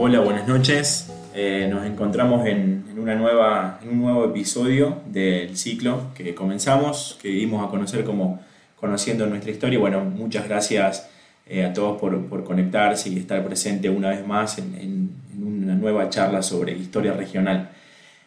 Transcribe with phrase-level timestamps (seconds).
[0.00, 1.10] Hola, buenas noches.
[1.34, 7.26] Eh, nos encontramos en, una nueva, en un nuevo episodio del ciclo que comenzamos, que
[7.30, 8.40] dimos a conocer como
[8.76, 9.80] Conociendo nuestra historia.
[9.80, 11.10] Bueno, muchas gracias
[11.48, 16.42] eh, a todos por, conectarse y estar presente una vez más en, una nueva charla
[16.44, 17.70] sobre historia regional.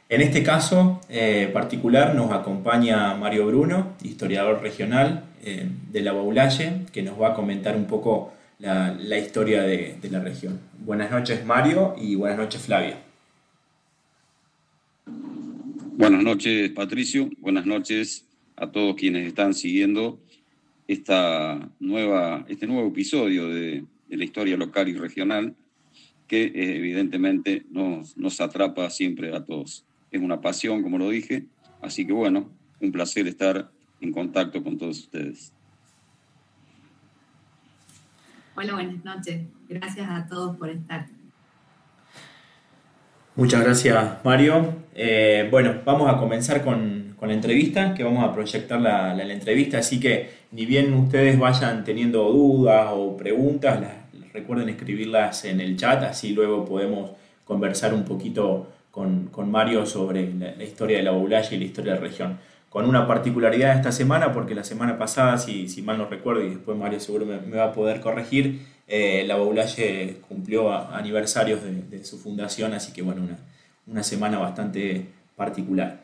[0.09, 7.01] En este caso eh, particular nos acompaña Mario Bruno, historiador regional de la Baulalle, que
[7.01, 10.59] nos va a comentar un poco la, historia de, la región.
[10.85, 13.01] Buenas noches Mario y buenas noches Flavia.
[15.05, 18.25] Buenas noches Patricio, buenas noches
[18.55, 20.19] a todos quienes están siguiendo
[20.87, 25.55] esta nueva, este nuevo episodio de, la historia local y regional
[26.27, 29.85] que evidentemente nos, nos atrapa siempre a todos.
[30.11, 31.45] Es una pasión, como lo dije,
[31.81, 32.49] así que bueno,
[32.81, 35.53] un placer estar en contacto con todos ustedes.
[38.53, 39.43] Hola, buenas noches.
[39.69, 41.07] Gracias a todos por estar.
[43.37, 44.75] Muchas gracias, Mario.
[44.93, 50.01] Eh, bueno, vamos a comenzar con, la entrevista, que vamos a proyectar la, entrevista, así
[50.01, 53.79] que ni bien ustedes vayan teniendo dudas o preguntas,
[54.33, 57.11] recuerden escribirlas en el chat, así luego podemos
[57.45, 61.99] conversar un poquito con, Mario sobre la, historia de la Boulaye y la historia de
[61.99, 62.37] la región
[62.71, 66.51] con una particularidad esta semana, porque la semana pasada, si, si mal no recuerdo, y
[66.51, 72.17] después Mario seguro me, va a poder corregir, eh, la Baulalle cumplió aniversarios de, su
[72.17, 73.37] fundación, así que bueno, una,
[73.87, 75.05] una semana bastante
[75.35, 75.99] particular.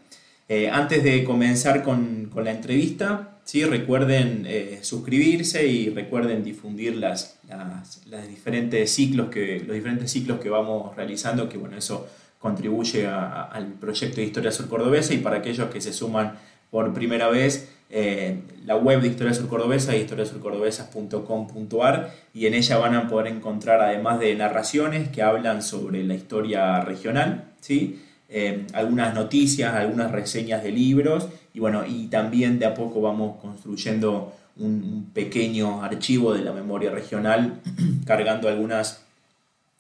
[0.50, 3.64] Eh, antes de comenzar con, con, la entrevista, ¿sí?
[3.64, 10.50] recuerden eh, suscribirse y recuerden difundir las, las, diferentes ciclos que, los diferentes ciclos que
[10.50, 15.70] vamos realizando, que bueno, eso contribuye al proyecto de Historia Sur Cordobesa y para aquellos
[15.70, 16.38] que se suman
[16.72, 22.96] por primera vez eh, la web de Historia Sur Cordobesa, historiasurcordobesas.com.ar y en ella van
[22.96, 28.04] a poder encontrar además de narraciones que hablan sobre la historia regional, ¿sí?
[28.30, 33.38] Eh, algunas noticias, algunas reseñas de libros y bueno, y también de a poco vamos
[33.42, 37.62] construyendo un, pequeño archivo de la memoria regional
[38.06, 39.06] cargando algunas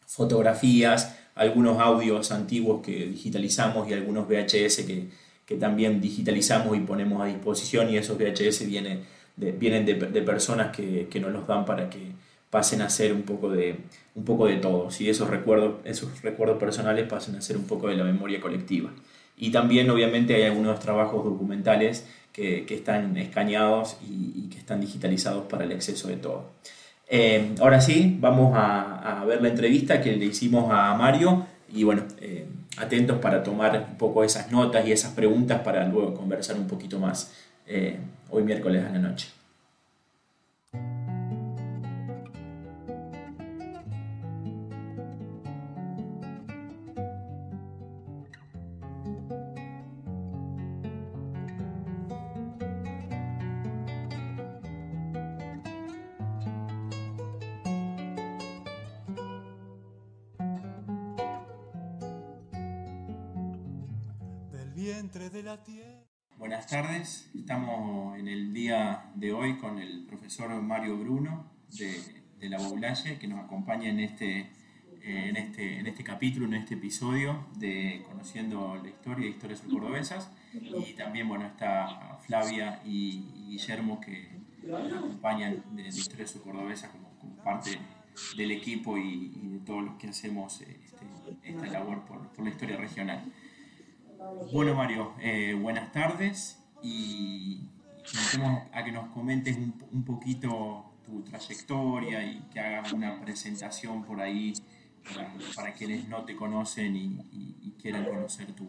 [0.06, 5.09] fotografías, algunos audios antiguos que digitalizamos y algunos VHS que,
[5.47, 9.00] que también digitalizamos y ponemos a disposición y esos VHS vienen
[9.38, 12.12] de, vienen de, personas que, que, nos los dan para que
[12.50, 13.78] pasen a ser un poco de,
[14.16, 17.88] un poco de todo, y esos recuerdos, esos recuerdos personales pasen a ser un poco
[17.88, 18.90] de la memoria colectiva.
[19.38, 25.46] Y también obviamente hay algunos trabajos documentales que, que están escaneados y, que están digitalizados
[25.46, 26.52] para el acceso de todo.
[27.08, 31.84] Eh, ahora sí, vamos a, a, ver la entrevista que le hicimos a Mario y
[31.84, 32.47] bueno, eh,
[32.78, 37.00] atentos para tomar un poco esas notas y esas preguntas para luego conversar un poquito
[37.00, 37.34] más
[37.66, 37.98] eh,
[38.30, 39.37] hoy miércoles a la noche.
[66.38, 72.58] Buenas tardes, estamos en el día de hoy con el profesor Mario Bruno de, la
[72.58, 74.50] Boulaye que nos acompaña en este, eh,
[75.02, 80.31] en, este, en este capítulo, en este episodio de Conociendo la Historia de Historias Cordobesas.
[80.53, 84.30] Y también bueno, está Flavia y, Guillermo que
[84.64, 87.78] nos acompañan de, de Historias Cordobesas como, parte
[88.38, 91.06] del equipo y, de todos los que hacemos este,
[91.44, 93.34] esta labor por la historia regional.
[94.52, 97.60] Bueno, Mario, eh, buenas tardes y
[98.74, 104.53] a que nos comentes un, poquito tu trayectoria y que hagas una presentación por ahí
[105.56, 108.66] para, quienes no te conocen y, quieran conocer tu,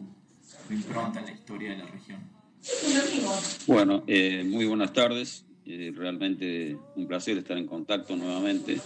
[0.69, 2.19] impronta en la historia de la región.
[3.67, 5.45] Bueno, eh, muy buenas tardes.
[5.65, 8.79] Eh, realmente un placer estar en contacto nuevamente.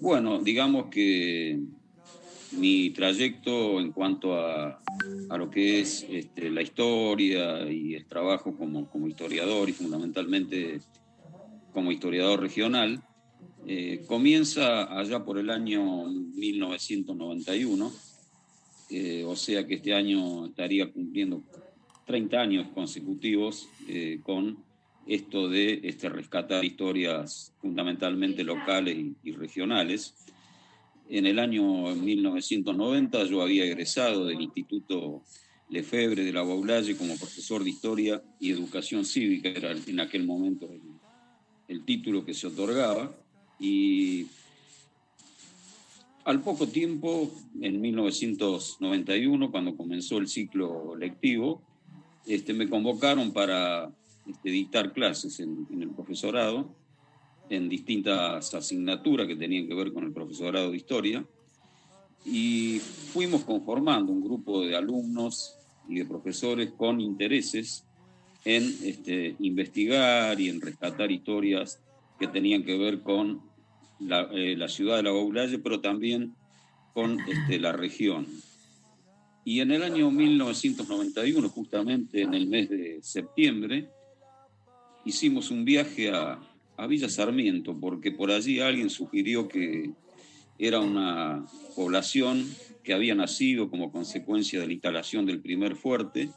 [0.00, 1.60] bueno, digamos que
[2.52, 4.80] mi trayecto en cuanto a,
[5.28, 10.80] a lo que es este, la historia y el trabajo como, como, historiador y fundamentalmente
[11.72, 13.00] como historiador regional,
[13.66, 17.92] eh, comienza allá por el año 1991,
[18.90, 21.44] eh, o sea que este año estaría cumpliendo
[22.06, 24.58] 30 años consecutivos eh, con
[25.06, 30.14] esto de este, rescatar historias fundamentalmente locales y, y regionales.
[31.10, 35.24] En el año 1990 yo había egresado del Instituto
[35.68, 40.68] Lefebvre de la Baulalle como profesor de Historia y Educación Cívica, era en aquel momento
[41.66, 43.12] el, título que se otorgaba,
[43.58, 44.28] y
[46.24, 47.28] Al poco tiempo,
[47.60, 51.60] en 1991, cuando comenzó el ciclo lectivo,
[52.24, 53.90] este, me convocaron para
[54.28, 56.72] este, dictar clases en, en, el profesorado,
[57.50, 61.24] en distintas asignaturas que tenían que ver con el profesorado de historia,
[62.24, 65.56] y fuimos conformando un grupo de alumnos
[65.88, 67.84] y de profesores con intereses
[68.44, 71.80] en este, investigar y en rescatar historias
[72.18, 73.42] que tenían que ver con
[73.98, 76.34] la, eh, la ciudad de La Gaulaye, pero también
[76.94, 78.26] con este, la región.
[79.44, 83.88] Y en el año 1991, justamente en el mes de septiembre,
[85.04, 86.38] hicimos un viaje a,
[86.80, 89.90] a Villa Sarmiento, porque por allí alguien sugirió que
[90.58, 91.44] era una
[91.76, 92.48] población
[92.82, 96.30] que había nacido como consecuencia de la instalación del primer fuerte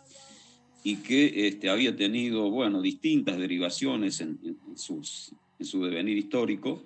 [0.84, 6.84] y que este, había tenido, bueno, distintas derivaciones en, en, sus, en su devenir histórico.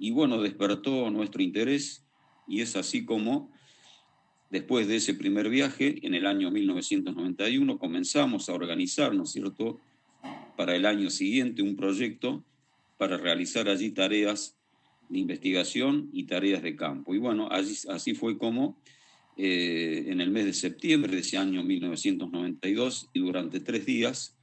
[0.00, 2.04] Y bueno, despertó nuestro interés
[2.48, 3.52] y es así como
[4.50, 9.80] después de ese primer viaje, en el año 1991, comenzamos a organizarnos, ¿cierto?,
[10.56, 12.44] para el año siguiente un proyecto
[13.02, 14.56] para realizar allí tareas
[15.08, 17.16] de investigación y tareas de campo.
[17.16, 18.80] Y bueno, así fue como
[19.36, 24.38] eh, en el mes de septiembre de ese año 1992 y durante tres días,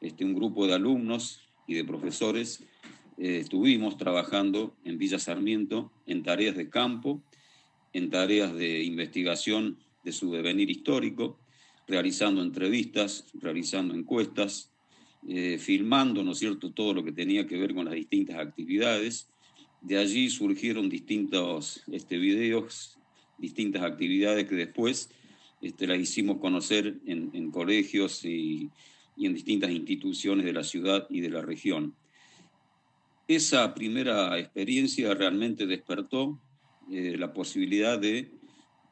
[0.00, 2.64] este, un grupo de alumnos y de profesores
[3.18, 7.22] eh, estuvimos trabajando en Villa Sarmiento en tareas de campo,
[7.92, 11.38] en tareas de investigación de su devenir histórico,
[11.86, 14.72] realizando entrevistas, realizando encuestas,
[15.26, 19.28] eh, filmando, ¿no es cierto?, todo lo que tenía que ver con las distintas actividades.
[19.80, 22.98] De allí surgieron distintos este, videos
[23.38, 25.10] distintas actividades que después
[25.62, 28.70] este, las hicimos conocer en, en colegios y,
[29.16, 31.94] y, en distintas instituciones de la ciudad y de la región.
[33.26, 36.40] Esa primera experiencia realmente despertó
[36.90, 38.30] eh, la posibilidad de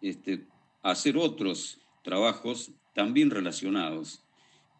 [0.00, 0.46] este,
[0.82, 4.22] hacer otros trabajos también relacionados.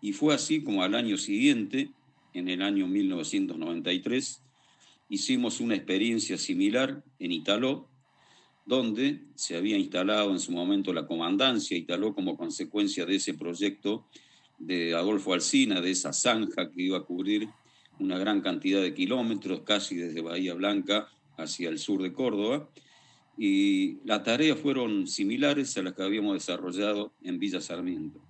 [0.01, 1.91] Y fue así como al año siguiente,
[2.35, 4.43] en el año 1993,
[5.09, 7.89] hicimos una experiencia similar en Italó,
[8.67, 14.07] donde se había instalado en su momento la comandancia, instaló como consecuencia de ese proyecto
[14.59, 17.49] de Adolfo Alsina, de esa zanja que iba a cubrir
[17.99, 22.69] una gran cantidad de kilómetros, casi desde Bahía Blanca hacia el sur de Córdoba.
[23.39, 28.26] Y las tareas fueron similares a las que habíamos desarrollado en Villa Sarmiento.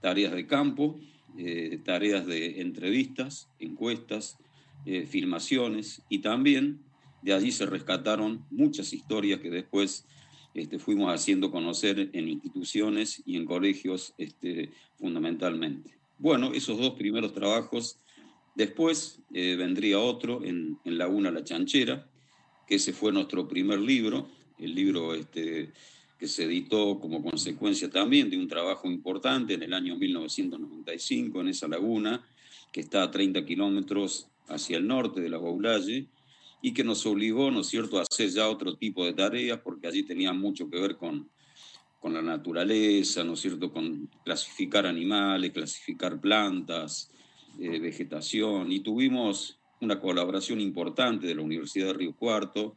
[0.00, 0.98] Tareas de campo,
[1.38, 4.38] eh, tareas de entrevistas, encuestas,
[4.84, 6.80] eh, filmaciones y también
[7.22, 10.06] de allí se rescataron muchas historias que después
[10.54, 15.98] este, fuimos haciendo conocer en instituciones y en colegios este, fundamentalmente.
[16.18, 17.98] Bueno, esos dos primeros trabajos,
[18.54, 22.08] después eh, vendría otro en, Laguna La Chanchera,
[22.66, 24.28] que ese fue nuestro primer libro,
[24.58, 25.72] el libro este,
[26.18, 31.48] que se editó como consecuencia también de un trabajo importante en el año 1995 en
[31.48, 32.24] esa laguna,
[32.72, 36.06] que está a 30 kilómetros hacia el norte de la Baulalle,
[36.62, 39.86] y que nos obligó, ¿no es cierto?, a hacer ya otro tipo de tareas, porque
[39.86, 41.28] allí tenía mucho que ver con,
[42.00, 47.10] con la naturaleza, ¿no es cierto?, con clasificar animales, clasificar plantas,
[47.60, 52.76] eh, vegetación, y tuvimos una colaboración importante de la Universidad de Río Cuarto,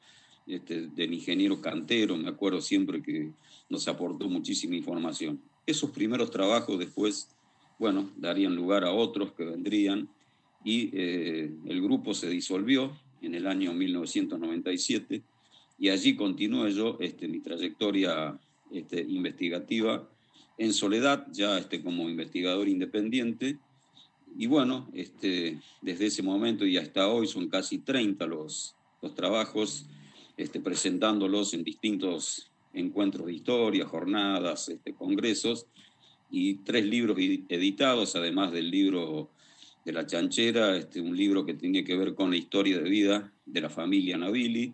[0.49, 3.31] este, del ingeniero Cantero, me acuerdo siempre que
[3.69, 5.41] nos aportó muchísima información.
[5.65, 7.29] Esos primeros trabajos después,
[7.77, 10.09] bueno, darían lugar a otros que vendrían
[10.63, 12.91] y eh, el grupo se disolvió,
[13.21, 15.21] en el año 1997
[15.77, 18.37] y allí continué yo este, mi trayectoria
[18.71, 20.07] este, investigativa
[20.57, 23.57] en soledad, ya este, como investigador independiente.
[24.37, 29.85] Y bueno, este, desde ese momento y hasta hoy son casi 30 los, los trabajos,
[30.39, 35.67] este, presentándolos en distintos encuentros de historia, jornadas, este, congresos,
[36.31, 39.31] y tres libros editados, además del libro
[39.83, 43.33] de la chanchera, este, un libro que tiene que ver con la historia de vida
[43.45, 44.73] de la familia Navili,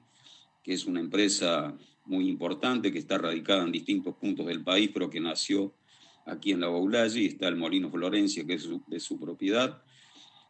[0.64, 5.10] que es una empresa muy importante que está radicada en distintos puntos del país, pero
[5.10, 5.74] que nació
[6.28, 9.82] aquí en la Baulalle y está el Molino Florencia, que es de su propiedad.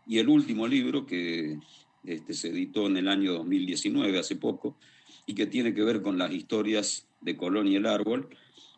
[0.06, 1.58] Y el último libro que
[2.04, 4.76] este, se editó en el año 2019, hace poco,
[5.26, 8.30] y que tiene que ver con las historias de Colonia El Árbol,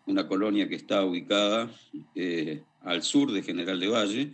[0.05, 1.69] una colonia que está ubicada
[2.15, 4.33] eh, al sur de General de Valle,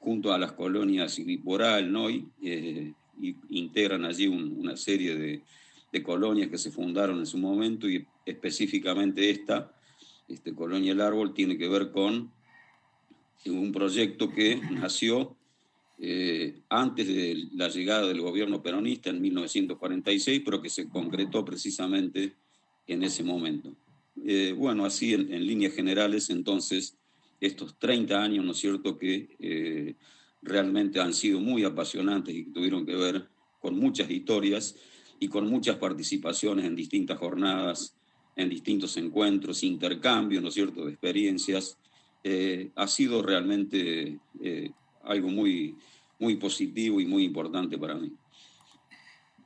[0.00, 5.42] junto a las colonias Iliporal, Noy, eh, y integran allí un, una serie de,
[5.92, 9.72] de, colonias que se fundaron en su momento y específicamente esta,
[10.28, 12.32] este, Colonia El Árbol, tiene que ver con
[13.46, 15.36] un proyecto que nació
[15.98, 22.34] eh, antes de la llegada del gobierno peronista en 1946, pero que se concretó precisamente
[22.86, 23.76] en ese momento.
[24.24, 26.96] Eh, bueno, así en, líneas generales, entonces,
[27.40, 29.94] estos 30 años, ¿no es cierto?, que eh,
[30.42, 33.28] realmente han sido muy apasionantes y que tuvieron que ver
[33.60, 34.76] con muchas historias
[35.20, 37.96] y con muchas participaciones en distintas jornadas,
[38.36, 41.78] en distintos encuentros, intercambios, ¿no es cierto?, de experiencias.
[42.24, 44.18] Eh, ha sido realmente
[45.04, 45.76] algo muy,
[46.18, 48.12] muy positivo y muy importante para mí.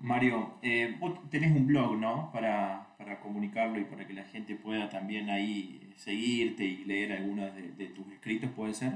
[0.00, 2.30] Mario, eh, vos tenés un blog, ¿no?
[2.32, 2.84] Para,
[3.22, 8.06] comunicarlo y para que la gente pueda también ahí seguirte y leer algunos de, tus
[8.12, 8.92] escritos, ¿puede ser?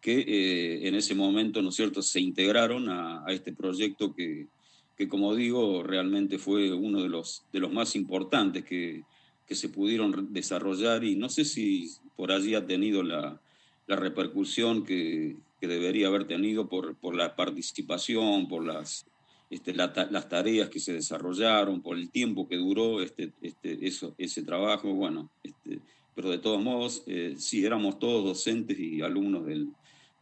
[0.00, 4.48] que eh, en ese momento, ¿no es cierto?, se integraron a, este proyecto que,
[4.96, 9.04] que, como digo, realmente fue uno de los, de los más importantes que,
[9.46, 13.40] que se pudieron desarrollar y no sé si por allí ha tenido la,
[13.86, 19.06] la repercusión que, que, debería haber tenido por, por la participación, por las
[19.50, 24.42] este, las tareas que se desarrollaron, por el tiempo que duró este, este, eso, ese
[24.42, 25.78] trabajo, bueno, este,
[26.14, 29.68] pero de todos modos, eh, sí, éramos todos docentes y alumnos del,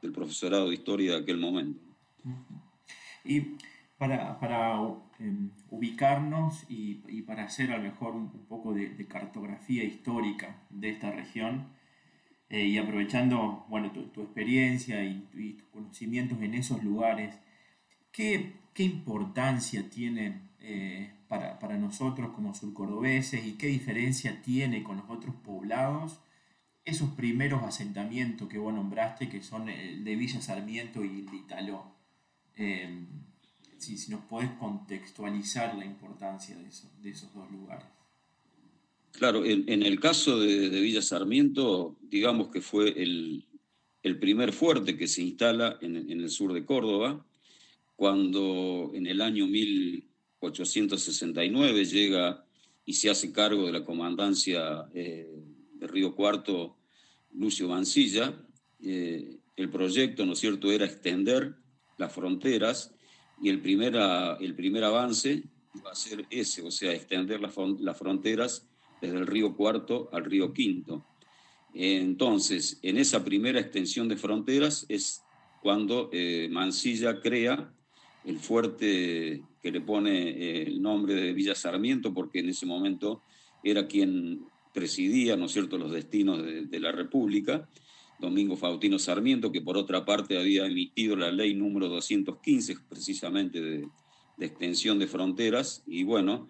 [0.02, 1.80] del, profesorado de historia de aquel momento.
[3.24, 3.56] Y
[3.96, 4.78] para, para
[5.18, 10.90] em, ubicarnos y, y, para hacer a lo mejor un, poco de, cartografía histórica de
[10.90, 11.68] esta región,
[12.52, 17.34] eh, y aprovechando bueno, tu, tu experiencia y, y, tus conocimientos en esos lugares,
[18.12, 24.98] ¿qué, qué importancia tiene eh, para, para, nosotros como surcordobeses y qué diferencia tiene con
[24.98, 26.20] los otros poblados
[26.84, 31.36] esos primeros asentamientos que vos nombraste, que son el de Villa Sarmiento y el de
[31.36, 31.96] Italó.
[32.56, 33.06] Eh,
[33.78, 37.86] si, si, nos podés contextualizar la importancia de, eso, de esos dos lugares.
[39.12, 43.46] Claro, en, el caso de, Villa Sarmiento, digamos que fue el,
[44.18, 47.24] primer fuerte que se instala en, el sur de Córdoba,
[47.94, 52.44] cuando en el año 1869 llega
[52.84, 55.30] y se hace cargo de la comandancia eh,
[55.74, 56.76] de Río Cuarto
[57.34, 58.34] Lucio Mancilla,
[58.82, 61.54] eh, el proyecto, ¿no es cierto?, era extender
[61.98, 62.92] las fronteras
[63.40, 65.44] y el el primer avance
[65.84, 68.68] va a ser ese, o sea, extender las, las fronteras
[69.02, 71.04] desde el río Cuarto al río Quinto.
[71.74, 75.22] Entonces, en esa primera extensión de fronteras es
[75.60, 77.72] cuando eh, Mancilla crea
[78.24, 83.22] el fuerte que le pone eh, el nombre de Villa Sarmiento, porque en ese momento
[83.62, 87.68] era quien presidía, ¿no es cierto?, los destinos de, la República,
[88.18, 93.88] Domingo Faustino Sarmiento, que por otra parte había emitido la ley número 215, precisamente de,
[94.38, 96.48] extensión de fronteras, y bueno,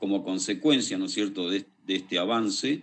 [0.00, 2.82] como consecuencia, ¿no es cierto?, de, este avance,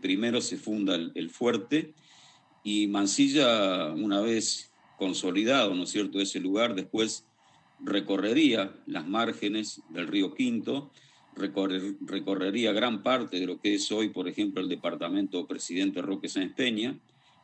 [0.00, 1.92] primero se funda el, fuerte,
[2.62, 7.26] y Mansilla, una vez consolidado, ¿no es cierto?, ese lugar, después
[7.80, 10.90] recorrería las márgenes del río Quinto,
[11.34, 16.54] recorrería gran parte de lo que es hoy, por ejemplo, el departamento Presidente Roque Sáenz
[16.54, 16.96] Peña,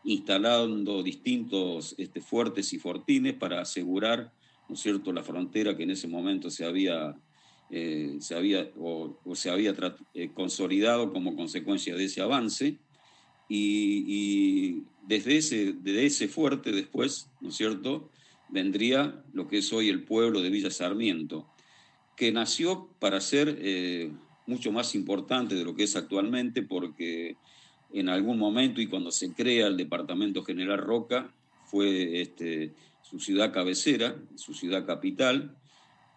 [0.04, 4.32] instalando distintos este, fuertes y fortines para asegurar,
[4.68, 7.16] ¿no es cierto?, la frontera que en ese momento se había,
[7.74, 9.74] eh, se había, o, se había
[10.12, 12.76] eh, consolidado como consecuencia de ese avance.
[13.48, 18.10] Y, desde, ese, desde ese fuerte después, ¿no es cierto?,
[18.50, 21.48] vendría lo que es hoy el pueblo de Villa Sarmiento,
[22.14, 24.12] que nació para ser eh,
[24.46, 27.36] mucho más importante de lo que es actualmente, porque
[27.92, 31.32] en algún momento y cuando se crea el Departamento General Roca,
[31.64, 35.56] fue este, su ciudad cabecera, su ciudad capital,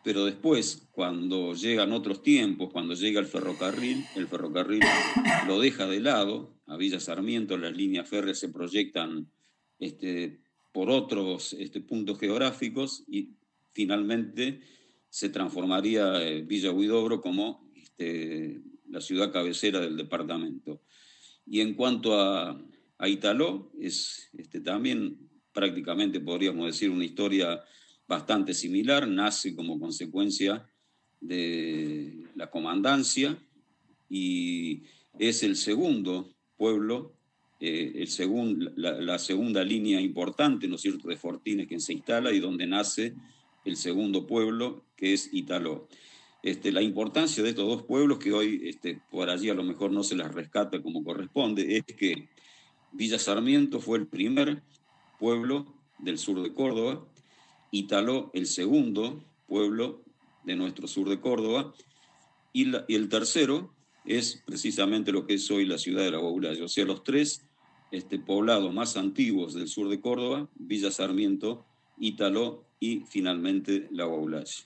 [0.06, 4.82] pero después, cuando llegan otros tiempos, cuando llega el ferrocarril, el ferrocarril
[5.48, 9.32] lo deja de lado, a Villa Sarmiento las líneas férreas se proyectan
[9.80, 13.32] este, por otros este, puntos geográficos y
[13.74, 14.62] finalmente
[15.10, 20.84] se transformaría eh, Villa Huidobro como este, la ciudad cabecera del departamento.
[21.48, 22.64] Y en cuanto a,
[23.00, 25.18] a Italó, es este, también
[25.52, 27.64] prácticamente podríamos decir una historia
[28.08, 30.68] bastante similar, nace como consecuencia
[31.22, 33.38] de la comandancia
[34.10, 34.84] y
[35.18, 37.14] es el segundo pueblo,
[37.60, 42.40] eh, el la, segunda línea importante, ¿no es cierto?, de Fortines que se instala y
[42.40, 43.16] donde nace
[43.64, 45.88] el segundo pueblo, que es Italó.
[46.44, 49.92] Este, la importancia de estos dos pueblos, que hoy este, por allí a lo mejor
[49.92, 52.30] no se las rescata como corresponde, es que
[52.92, 54.62] Villa Sarmiento fue el primer
[55.18, 55.66] pueblo
[55.98, 57.08] del sur de Córdoba,
[57.76, 60.02] Italó el segundo pueblo
[60.46, 61.74] de nuestro sur de Córdoba,
[62.54, 63.74] y, el tercero
[64.06, 66.64] es precisamente lo que es hoy la ciudad de la Guaulaya.
[66.64, 67.46] O sea, los tres
[67.92, 71.66] este, poblados más antiguos del sur de Córdoba, Villa Sarmiento,
[71.98, 74.64] Italó y finalmente la Guaulaya.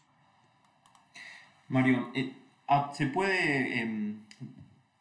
[1.67, 2.31] Mario, eh,
[2.67, 4.19] ah, ¿se puede, em,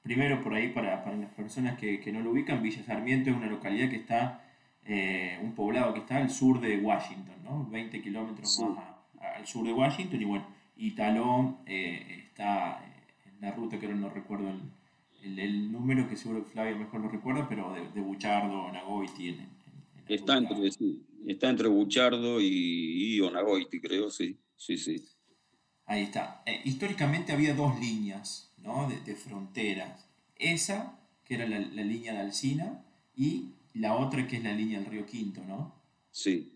[0.02, 3.90] primero por ahí, para, las personas que, no lo ubican, Villa Sarmiento es una localidad
[3.90, 4.47] que está,
[4.88, 7.68] eh, un poblado que está al sur de Washington, ¿no?
[7.70, 12.84] 20 kilómetros más al sur de Washington, y bueno, Italó eh, está
[13.26, 14.52] en la ruta, que ahora no recuerdo
[15.22, 19.28] el, número, que seguro que Flavia mejor lo recuerda, pero de, de Buchardo, Nagoiti.
[19.28, 19.48] En,
[20.08, 20.70] está, entre,
[21.26, 25.04] está entre Buchardo y, y Onagoiti, creo, sí, sí, sí.
[25.86, 26.42] Ahí está.
[26.46, 28.88] Eh, históricamente había dos líneas ¿no?
[28.88, 30.06] de, fronteras.
[30.36, 32.84] Esa, que era la, línea de Alcina,
[33.16, 35.74] y la otra, que es la línea del río Quinto, ¿no?
[36.10, 36.52] Sí,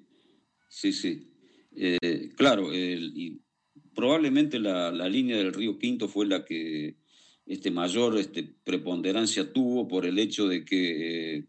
[0.68, 1.28] sí, sí.
[1.74, 3.40] Eh, claro, y
[3.94, 6.96] probablemente la, línea del río Quinto fue la que
[7.46, 11.44] este, mayor este, preponderancia tuvo por el hecho de que eh,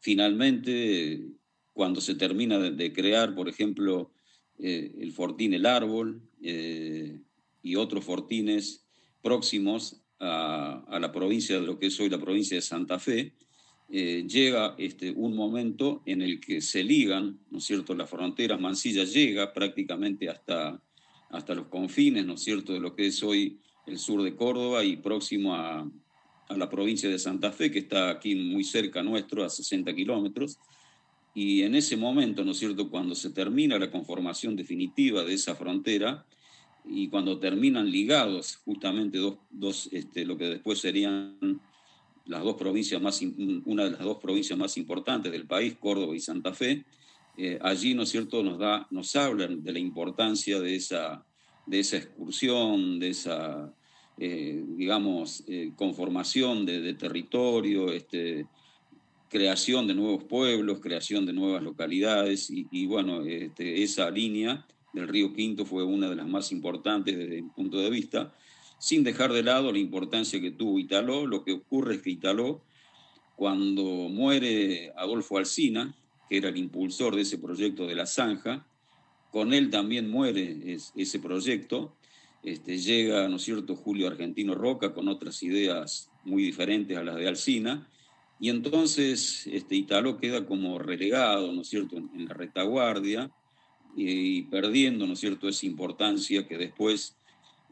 [0.00, 1.28] finalmente,
[1.72, 4.12] cuando se termina de crear, por ejemplo,
[4.58, 8.86] eh, el fortín El Árbol y otros fortines
[9.22, 13.34] próximos a, la provincia de lo que es hoy la provincia de Santa Fe,
[13.94, 18.58] eh, llega este, un momento en el que se ligan, ¿no es cierto?, las fronteras,
[18.58, 20.82] Mansilla llega prácticamente hasta,
[21.28, 24.82] hasta los confines, ¿no es cierto?, de lo que es hoy el sur de Córdoba
[24.82, 25.86] y próximo a,
[26.48, 30.58] a la provincia de Santa Fe, que está aquí muy cerca nuestro, a 60 kilómetros.
[31.34, 35.54] Y en ese momento, ¿no es cierto?, cuando se termina la conformación definitiva de esa
[35.54, 36.24] frontera
[36.86, 41.60] y cuando terminan ligados justamente dos, dos este, lo que después serían
[42.26, 43.20] las dos provincias más,
[43.64, 46.84] una de las dos provincias más importantes del país, Córdoba y Santa Fe,
[47.36, 51.24] eh, allí, ¿no es cierto?, nos, da, nos hablan de la importancia de esa,
[51.66, 53.74] de esa excursión, de esa,
[54.18, 58.46] eh, digamos, eh, conformación de, de territorio, este,
[59.32, 65.32] creación de nuevos pueblos, creación de nuevas localidades y, bueno, este, esa línea del río
[65.32, 68.34] Quinto fue una de las más importantes desde mi punto de vista,
[68.82, 71.24] sin dejar de lado la importancia que tuvo Italó.
[71.24, 72.64] Lo que ocurre es que Italó,
[73.36, 75.94] cuando muere Adolfo Alsina,
[76.28, 78.66] que era el impulsor de ese proyecto de la zanja,
[79.30, 81.94] con él también muere ese proyecto.
[82.42, 87.28] Este, llega, ¿no cierto?, Julio Argentino Roca con otras ideas muy diferentes a las de
[87.28, 87.88] Alsina,
[88.40, 93.30] y entonces este, Italo queda como relegado, ¿no cierto?, en, la retaguardia
[93.94, 97.16] y, perdiendo, ¿no cierto?, esa importancia que después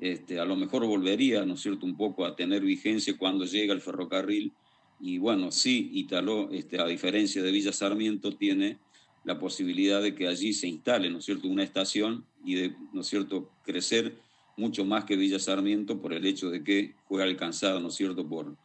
[0.01, 3.75] este, a lo mejor volvería, ¿no es cierto?, un poco a tener vigencia cuando llega
[3.75, 4.53] el ferrocarril.
[4.99, 8.79] Y bueno, sí, Italo, este, a diferencia de Villa Sarmiento, tiene
[9.25, 13.03] la posibilidad de que allí se instale, ¿no es cierto?, una estación y de, ¿no
[13.03, 14.17] cierto?, crecer
[14.57, 18.27] mucho más que Villa Sarmiento por el hecho de que fue alcanzado, ¿no es cierto?,
[18.27, 18.57] por,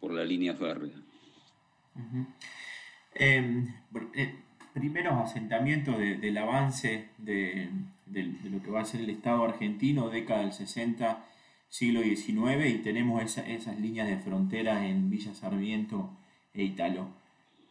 [0.00, 0.94] por la línea férrea.
[3.14, 3.66] Em,
[4.14, 4.34] eh,
[4.72, 7.68] primeros asentamientos del avance de,
[8.06, 11.24] lo que va a ser el Estado argentino, década del 60,
[11.68, 16.10] siglo XIX, y tenemos esas líneas de frontera en Villa Sarmiento
[16.52, 17.08] e Italo.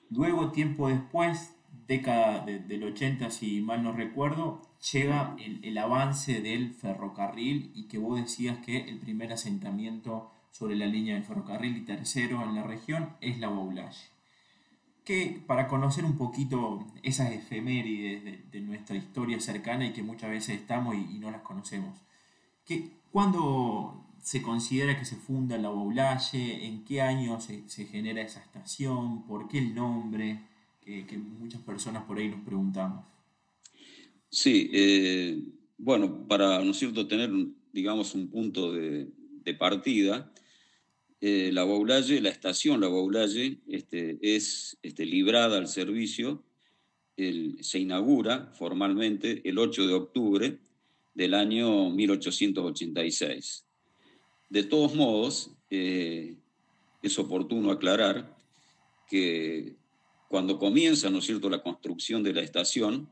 [0.09, 1.55] Luego, tiempo después,
[1.87, 8.19] década del 80, si mal no recuerdo, llega el, avance del ferrocarril y que vos
[8.19, 13.09] decías que el primer asentamiento sobre la línea del ferrocarril y tercero en la región
[13.21, 14.12] es la Baulalle
[15.03, 20.59] que para conocer un poquito esas efemérides de, nuestra historia cercana y que muchas veces
[20.59, 21.99] estamos y, no las conocemos.
[22.65, 26.65] Que, ¿Cuándo se considera que se funda la Baulalle?
[26.65, 29.23] ¿En qué año se, genera esa estación?
[29.27, 30.39] ¿Por qué el nombre?
[30.81, 33.05] Que, muchas personas por ahí nos preguntamos.
[34.29, 35.43] Sí, eh,
[35.77, 37.29] bueno, para, ¿no es tener,
[37.73, 39.11] digamos, un punto de,
[39.59, 40.31] partida,
[41.25, 46.43] eh, la Baulalle, la estación La Baulalle, este, es este, librada al servicio,
[47.15, 50.59] se inaugura formalmente el 8 de octubre
[51.13, 53.65] del año 1886.
[54.49, 56.35] De todos modos, eh,
[57.01, 58.35] es oportuno aclarar
[59.07, 59.77] que
[60.27, 63.07] cuando comienza, ¿no es cierto?, la construcción de la estación,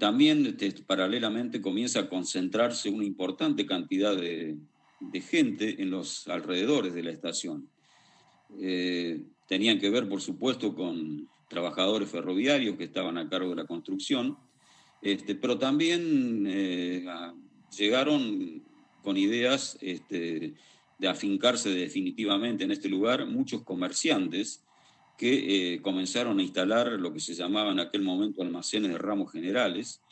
[0.00, 4.56] también este, paralelamente comienza a concentrarse una importante cantidad de,
[5.20, 7.68] gente en los alrededores de la estación.
[8.58, 13.66] Eh, tenían que ver, por supuesto, con trabajadores ferroviarios que estaban a cargo de la
[13.66, 14.36] construcción,
[15.02, 17.04] este, pero también eh,
[17.76, 18.62] llegaron
[19.02, 20.54] con ideas este,
[20.98, 24.62] de afincarse definitivamente en este lugar muchos comerciantes
[25.16, 29.32] que eh, comenzaron a instalar lo que se llamaba en aquel momento almacenes de ramos
[29.32, 30.02] generales,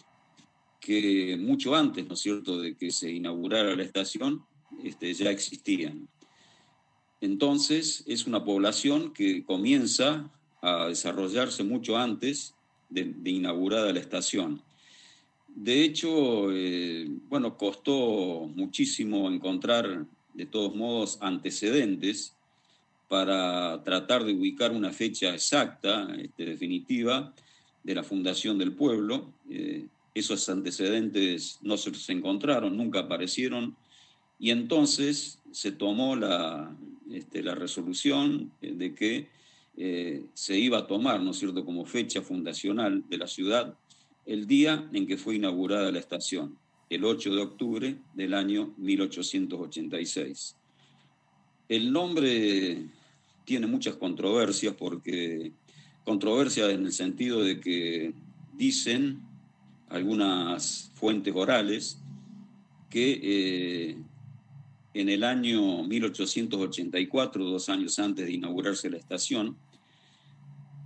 [0.81, 4.45] que mucho antes, ¿no es cierto?, de que se inaugurara la estación,
[4.85, 6.09] este, ya existían.
[7.21, 12.55] Entonces, es una población que comienza a desarrollarse mucho antes
[12.91, 14.63] de, inaugurada la estación.
[15.49, 22.35] De hecho, eh, bueno, costó muchísimo encontrar, de todos modos, antecedentes
[23.09, 27.33] para tratar de ubicar una fecha exacta, este, definitiva,
[27.83, 29.33] de la fundación del pueblo.
[29.49, 33.77] Eh, esos antecedentes no se encontraron, nunca aparecieron,
[34.39, 36.77] y entonces se tomó la,
[37.11, 39.29] este, la resolución de que
[39.77, 43.77] eh, se iba a tomar, ¿no es cierto?, como fecha fundacional de la ciudad
[44.27, 46.57] el día en que fue inaugurada la estación,
[46.89, 50.57] el 8 de octubre del año 1886.
[51.69, 52.87] El nombre
[53.45, 55.53] tiene muchas controversias porque
[56.05, 58.15] controversias en el sentido de que
[58.55, 59.21] dicen
[59.89, 62.01] algunas fuentes orales
[62.91, 63.97] que eh,
[64.95, 69.57] en el año 1884, dos años antes de inaugurarse la estación,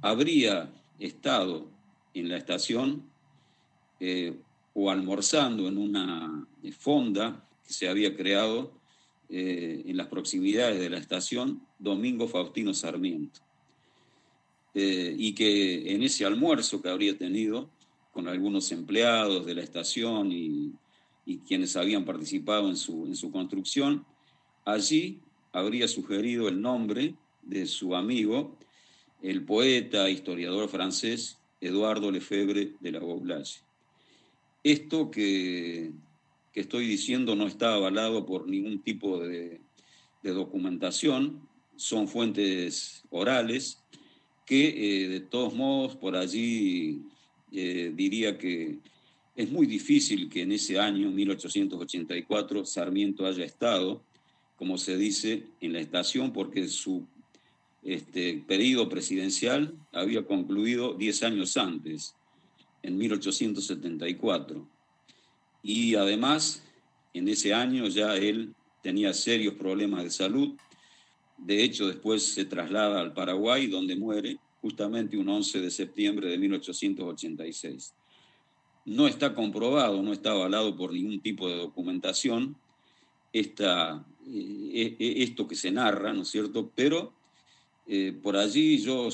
[0.00, 1.70] habría estado
[2.14, 3.04] en la estación
[4.00, 4.34] eh,
[4.72, 6.46] o almorzando en una
[6.78, 8.72] fonda que se había creado
[9.28, 13.40] eh, en las proximidades de la estación Domingo Faustino Sarmiento.
[14.74, 17.68] Eh, y que en ese almuerzo que habría tenido
[18.12, 20.72] con algunos empleados de la estación y,
[21.36, 24.04] quienes habían participado en su, en su construcción,
[24.64, 25.20] allí
[25.52, 28.56] habría sugerido el nombre de su amigo,
[29.22, 33.60] el poeta, historiador francés Eduardo Lefebvre de la Beaublache.
[34.62, 35.92] Esto que
[36.52, 39.60] que estoy diciendo no está avalado por ningún tipo de,
[40.22, 43.82] documentación, son fuentes orales
[44.44, 47.00] que eh, de todos modos por allí
[47.50, 48.78] eh, diría que
[49.38, 54.02] es muy difícil que en ese año, 1884, Sarmiento haya estado,
[54.56, 57.06] como se dice, en la estación porque su
[57.84, 62.16] este, periodo presidencial había concluido 10 años antes,
[62.82, 64.68] en 1874
[65.62, 66.64] y además
[67.14, 70.56] en ese año ya él tenía serios problemas de salud.
[71.36, 76.38] De hecho, después se traslada al Paraguay, donde muere justamente un 11 de septiembre de
[76.38, 77.94] 1886.
[78.88, 82.56] No está comprobado, no está avalado por ningún tipo de documentación
[83.32, 86.72] esta, eh, eh, esto que se narra, ¿no es cierto?
[86.74, 87.12] Pero
[87.86, 89.10] eh, por allí yo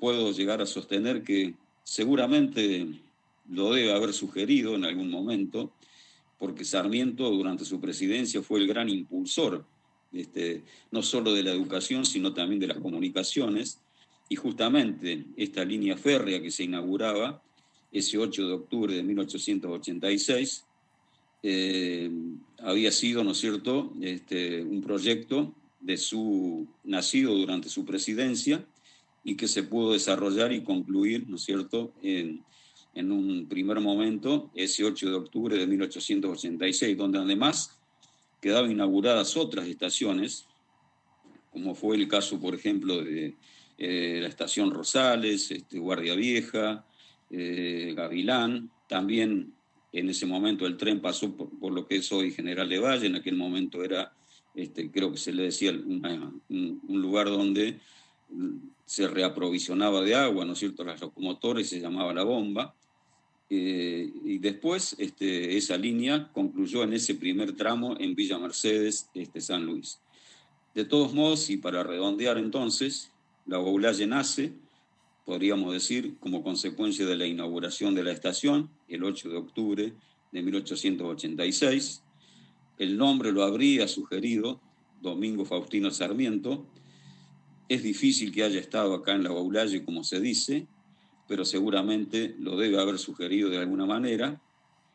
[0.00, 2.86] puedo llegar a sostener que seguramente
[3.50, 5.72] lo debe haber sugerido en algún momento
[6.38, 9.66] porque Sarmiento durante su presidencia fue el gran impulsor,
[10.12, 13.80] este, no solo de la educación, sino también de las comunicaciones,
[14.28, 17.42] y justamente esta línea férrea que se inauguraba
[17.92, 20.64] ese 8 de octubre de 1886,
[21.42, 22.10] eh,
[22.58, 28.64] había sido, ¿no es cierto?, este, un proyecto de su, nacido durante su presidencia
[29.24, 32.44] y que se pudo desarrollar y concluir, ¿no es cierto?, en,
[32.94, 37.78] en un primer momento, ese 8 de octubre de 1886, donde además
[38.40, 40.46] quedaban inauguradas otras estaciones,
[41.52, 43.36] como fue el caso, por ejemplo, de
[43.78, 46.84] eh, la estación Rosales, este, Guardia Vieja,
[47.30, 49.52] eh, Gavilán, también
[49.92, 53.16] en ese momento el tren pasó por, lo que es hoy General de Valle, en
[53.16, 54.12] aquel momento era,
[54.54, 57.78] este, creo que se le decía, un, lugar donde
[58.84, 62.74] se reaprovisionaba de agua, ¿no es cierto?, las locomotores se llamaba la bomba,
[63.50, 69.40] Eh, y después este, esa línea concluyó en ese primer tramo en Villa Mercedes, este,
[69.40, 70.00] San Luis.
[70.74, 73.10] De todos modos, y para redondear entonces,
[73.46, 74.52] la Boulaye nace,
[75.28, 79.92] podríamos decir, como consecuencia de la inauguración de la estación, el 8 de octubre
[80.32, 82.02] de 1886.
[82.78, 84.58] El nombre lo habría sugerido
[85.02, 86.66] Domingo Faustino Sarmiento.
[87.68, 90.66] Es difícil que haya estado acá en la Boulaye, como se dice,
[91.28, 94.40] pero seguramente lo debe haber sugerido de alguna manera.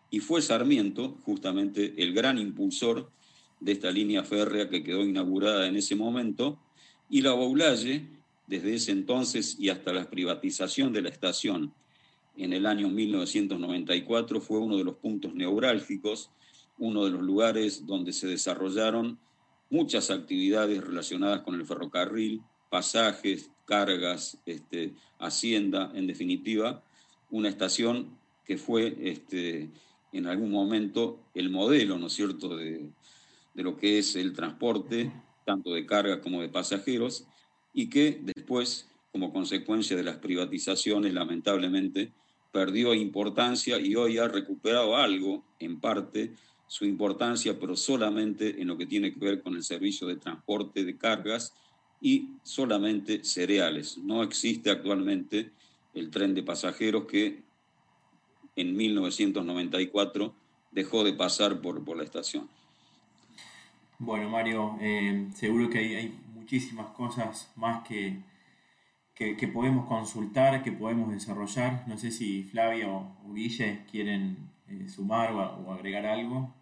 [0.09, 3.11] Y fue Sarmiento justamente el gran impulsor
[3.59, 6.57] de esta línea férrea que quedó inaugurada en ese momento.
[7.07, 11.73] Y la Boulaye, desde ese entonces y hasta la privatización de la estación
[12.35, 16.31] en el año 1994, fue uno de los puntos neurálgicos,
[16.77, 19.19] uno de los lugares donde se desarrollaron
[19.69, 26.83] muchas actividades relacionadas con el ferrocarril, pasajes, cargas, este, hacienda, en definitiva,
[27.29, 29.69] una estación que fue este,
[30.11, 32.89] en algún momento el modelo, ¿no es cierto?, de,
[33.53, 35.11] de lo que es el transporte,
[35.45, 37.27] tanto de carga como de pasajeros,
[37.73, 38.21] y que
[38.59, 42.11] después, como consecuencia de las privatizaciones, lamentablemente,
[42.51, 46.33] perdió importancia y hoy ha recuperado algo, en parte,
[46.67, 50.83] su importancia, pero solamente en lo que tiene que ver con el servicio de transporte
[50.83, 51.53] de cargas
[51.99, 53.97] y solamente cereales.
[53.97, 55.51] No existe actualmente
[55.93, 57.41] el tren de pasajeros que
[58.55, 60.33] en 1994
[60.71, 62.47] dejó de pasar por, por la estación.
[63.99, 68.17] Bueno, Mario, eh, seguro que hay, muchísimas cosas más que,
[69.15, 71.85] que, podemos consultar, que podemos desarrollar.
[71.87, 76.53] No sé si Flavia o, Guille quieren eh, sumar o, agregar algo.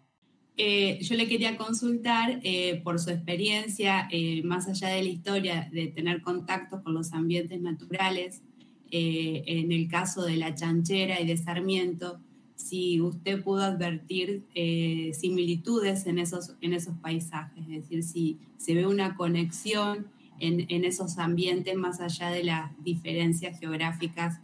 [0.56, 2.40] Eh, yo le quería consultar
[2.84, 4.08] por su experiencia,
[4.44, 8.42] más allá de la historia, de tener contactos con los ambientes naturales,
[8.90, 12.20] en el caso de la chanchera y de Sarmiento,
[12.62, 18.74] si usted pudo advertir eh, similitudes en esos, en esos paisajes, es decir, si se
[18.74, 20.06] ve una conexión
[20.42, 24.40] en, esos ambientes más allá de las diferencias geográficas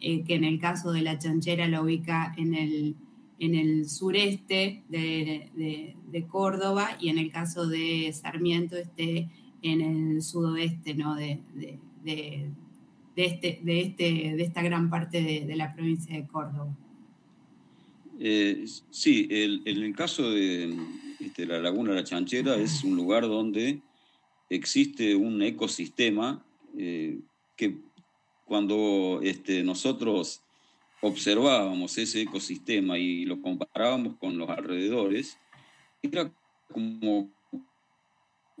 [0.00, 2.94] eh, que en el caso de la chanchera la ubica en el,
[3.38, 5.96] en el sureste de,
[6.28, 9.28] Córdoba y en el caso de Sarmiento esté
[9.62, 11.16] en el sudoeste ¿no?
[11.16, 11.40] de,
[12.04, 12.50] de,
[13.16, 14.04] este, de, este,
[14.36, 16.72] de esta gran parte de la provincia de Córdoba.
[18.20, 20.76] Eh, sí, en el caso de
[21.18, 23.80] este, la Laguna La Chanchera es un lugar donde
[24.50, 26.44] existe un ecosistema
[26.76, 27.18] eh,
[27.56, 27.78] que
[28.44, 30.42] cuando este, nosotros
[31.00, 35.38] observábamos ese ecosistema y lo comparábamos con los alrededores,
[36.02, 36.30] era
[36.70, 37.30] como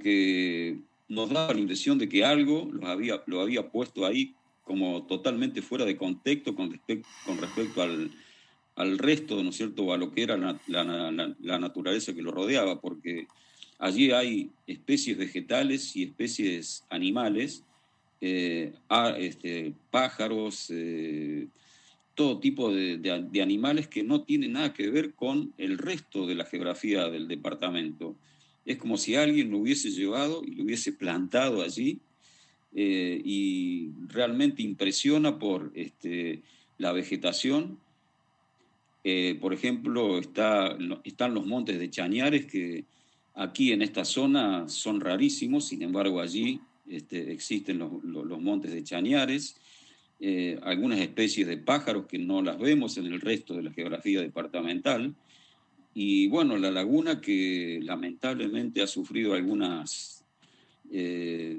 [0.02, 5.04] que nos daba la impresión de que algo lo había, lo había puesto ahí como
[5.06, 6.80] totalmente fuera de contexto con,
[7.26, 8.10] con respecto al,
[8.76, 13.26] al resto, ¿no es cierto?, a lo que era la, naturaleza que lo rodeaba, porque
[13.80, 17.64] allí hay especies vegetales y especies animales,
[18.20, 18.72] eh,
[19.18, 21.48] este, pájaros, eh,
[22.14, 26.44] todo tipo de, animales que no tienen nada que ver con el resto de la
[26.44, 28.14] geografía del departamento.
[28.66, 31.98] Es como si alguien lo hubiese llevado y lo hubiese plantado allí
[32.74, 36.42] eh, y realmente impresiona por este,
[36.78, 37.78] la vegetación
[39.40, 42.84] por ejemplo, está, están los montes de Chañares, que
[43.40, 49.56] aquí en esta zona son rarísimos, sin embargo allí este, existen los, montes de Chañares,
[50.20, 54.20] eh, algunas especies de pájaros que no las vemos en el resto de la geografía
[54.20, 55.14] departamental,
[55.94, 60.22] y bueno, la laguna que lamentablemente ha sufrido algunas
[60.92, 61.58] eh,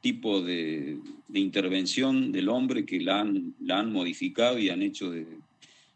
[0.00, 0.98] tipos de,
[1.34, 5.26] intervención del hombre que la han, la han modificado y han hecho de,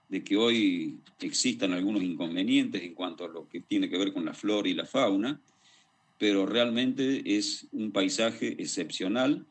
[0.09, 4.25] de que hoy existan algunos inconvenientes en cuanto a lo que tiene que ver con
[4.25, 5.40] la flora y la fauna,
[6.18, 9.47] pero realmente es un paisaje excepcional,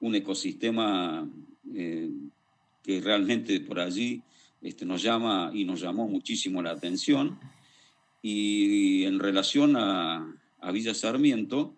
[0.00, 1.28] un ecosistema
[1.74, 2.10] eh,
[2.82, 4.22] que realmente por allí
[4.60, 7.38] este, nos llama y nos llamó muchísimo la atención.
[8.22, 10.36] Y en relación a,
[10.72, 11.74] Villa Sarmiento,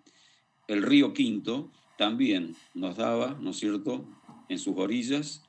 [0.66, 4.05] el río Quinto también nos daba, ¿no es cierto?,
[4.49, 5.42] en sus orillas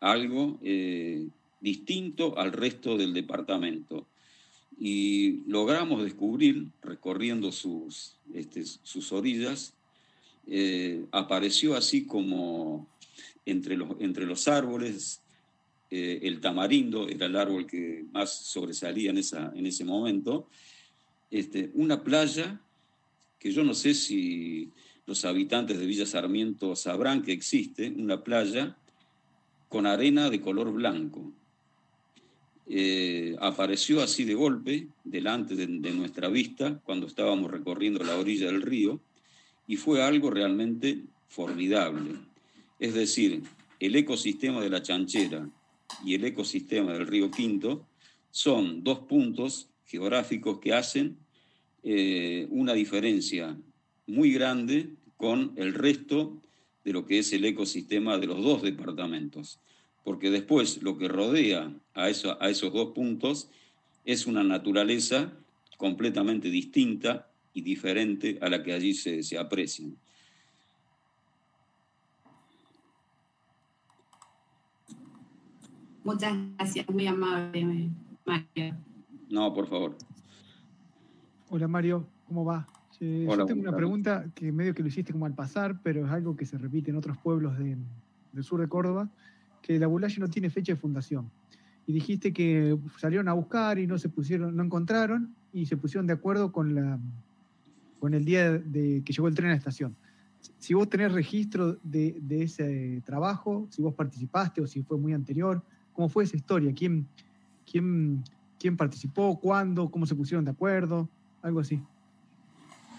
[0.00, 1.28] algo eh,
[1.64, 4.06] distinto al resto del departamento.
[4.78, 9.72] Y logramos descubrir, recorriendo sus, este, sus orillas,
[10.46, 12.86] eh, apareció así como
[13.46, 15.22] entre los, entre los árboles,
[15.90, 20.46] eh, el tamarindo era el árbol que más sobresalía en, esa, en ese momento,
[21.30, 22.60] este, una playa
[23.38, 24.70] que yo no sé si
[25.06, 28.76] los habitantes de Villa Sarmiento sabrán que existe, una playa
[29.70, 31.32] con arena de color blanco
[32.66, 38.62] eh, apareció así de golpe delante de, nuestra vista cuando estábamos recorriendo la orilla del
[38.62, 39.00] río
[39.66, 42.12] y fue algo realmente formidable.
[42.78, 43.42] Es decir,
[43.80, 45.48] el ecosistema de la chanchera
[46.04, 47.86] y el ecosistema del río Quinto
[48.30, 51.18] son dos puntos geográficos que hacen
[51.82, 53.58] eh, una diferencia
[54.06, 56.40] muy grande con el resto
[56.82, 59.60] de lo que es el ecosistema de los dos departamentos
[60.04, 63.50] porque después lo que rodea a, eso, a esos dos puntos
[64.04, 65.32] es una naturaleza
[65.78, 69.88] completamente distinta y diferente a la que allí se, se aprecia.
[76.04, 77.88] Muchas gracias, muy amable,
[78.26, 78.76] Mario.
[79.30, 79.96] No, por favor.
[81.48, 82.68] Hola, Mario, ¿cómo va?
[83.00, 86.36] Yo tengo una pregunta que medio que lo hiciste como al pasar, pero es algo
[86.36, 89.10] que se repite en otros pueblos del sur de Córdoba
[89.64, 91.30] que la Bulaye no tiene fecha de fundación.
[91.86, 96.06] Y dijiste que salieron a buscar y no se pusieron, no encontraron y se pusieron
[96.06, 96.98] de acuerdo con, la,
[97.98, 99.96] con el día de que llegó el tren a la estación.
[100.58, 105.62] Si vos tenés registro de, ese trabajo, si vos participaste o si fue muy anterior,
[105.94, 106.74] ¿cómo fue esa historia?
[106.74, 107.06] ¿Quién,
[107.70, 108.22] quién,
[108.58, 109.40] quién participó?
[109.40, 109.90] ¿Cuándo?
[109.90, 111.08] ¿Cómo se pusieron de acuerdo?
[111.40, 111.80] Algo así.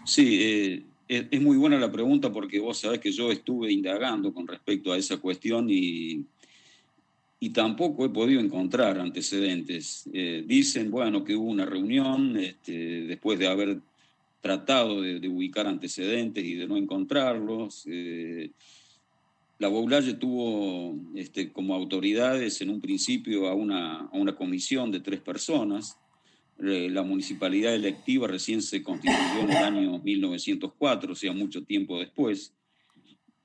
[0.04, 4.47] Sí, eh, es, muy buena la pregunta porque vos sabés que yo estuve indagando con
[4.47, 6.25] respecto a esa cuestión y
[7.39, 10.10] y tampoco he podido encontrar antecedentes.
[10.13, 13.80] Eh, dicen, bueno, que hubo una reunión este, después de haber
[14.41, 17.84] tratado de, ubicar antecedentes y de no encontrarlos.
[17.88, 18.52] Eh,
[19.60, 25.00] la Boulaye tuvo este, como autoridades en un principio a una, a una comisión de
[25.00, 25.98] tres personas.
[26.63, 32.00] Eh, la municipalidad electiva recién se constituyó en el año 1904, o sea, mucho tiempo
[32.00, 32.54] después.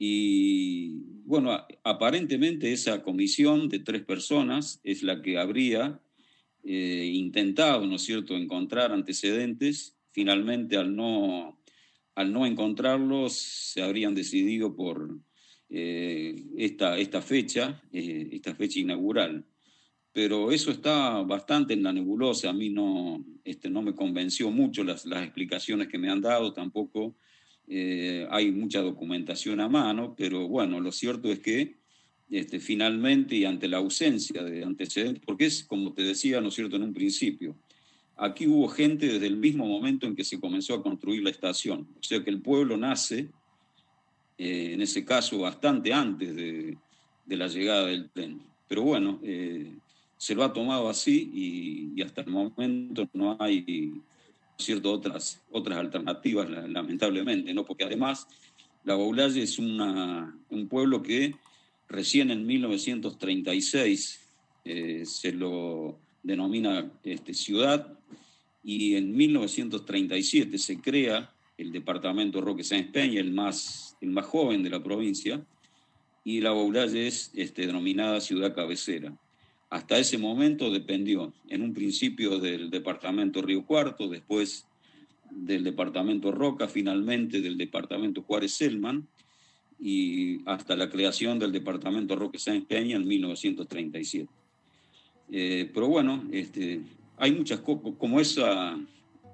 [0.03, 6.01] Y bueno, aparentemente esa comisión de tres personas es la que habría
[6.65, 9.99] eh, intentado, ¿no cierto?, encontrar antecedentes.
[10.11, 11.61] Finalmente, al no,
[12.15, 15.21] al no encontrarlos, se habrían decidido por
[15.69, 19.45] eh, esta, esta fecha, eh, esta fecha inaugural.
[20.15, 22.49] Pero eso está bastante en la nebulosa.
[22.49, 26.55] A mí no, este, no me convenció mucho las, las explicaciones que me han dado,
[26.55, 27.19] tampoco
[27.73, 31.77] eh, hay mucha documentación a mano, pero bueno, lo cierto es que
[32.29, 36.55] este, finalmente y ante la ausencia de antecedentes, porque es como te decía, ¿no es
[36.55, 37.55] cierto?, en un principio,
[38.17, 41.87] aquí hubo gente desde el mismo momento en que se comenzó a construir la estación,
[41.97, 43.29] o sea que el pueblo nace,
[44.37, 46.77] eh, en ese caso, bastante antes de,
[47.29, 48.43] la llegada del tren.
[48.67, 49.77] Pero bueno, eh,
[50.17, 54.03] se lo ha tomado así y, y hasta el momento no hay
[54.65, 54.93] cierto?
[54.93, 57.65] Otras, otras alternativas, lamentablemente, ¿no?
[57.65, 58.27] Porque además
[58.85, 61.35] la Baulalle es una, un pueblo que
[61.89, 64.21] recién en 1936
[64.65, 67.99] eh, se lo denomina este, ciudad
[68.63, 74.63] y en 1937 se crea el departamento Roque Sáenz Peña, el más, el más joven
[74.63, 75.45] de la provincia,
[76.25, 79.13] y la Baulalle es este, denominada ciudad cabecera.
[79.71, 84.67] Hasta ese momento dependió en un principio del departamento Río Cuarto, después
[85.31, 89.07] del departamento Roca, finalmente del departamento Juárez Selman
[89.79, 94.29] y hasta la creación del departamento Roque Sáenz Peña en 1937.
[95.31, 96.81] Eh, pero bueno, este,
[97.17, 98.77] hay muchas cosas, como esa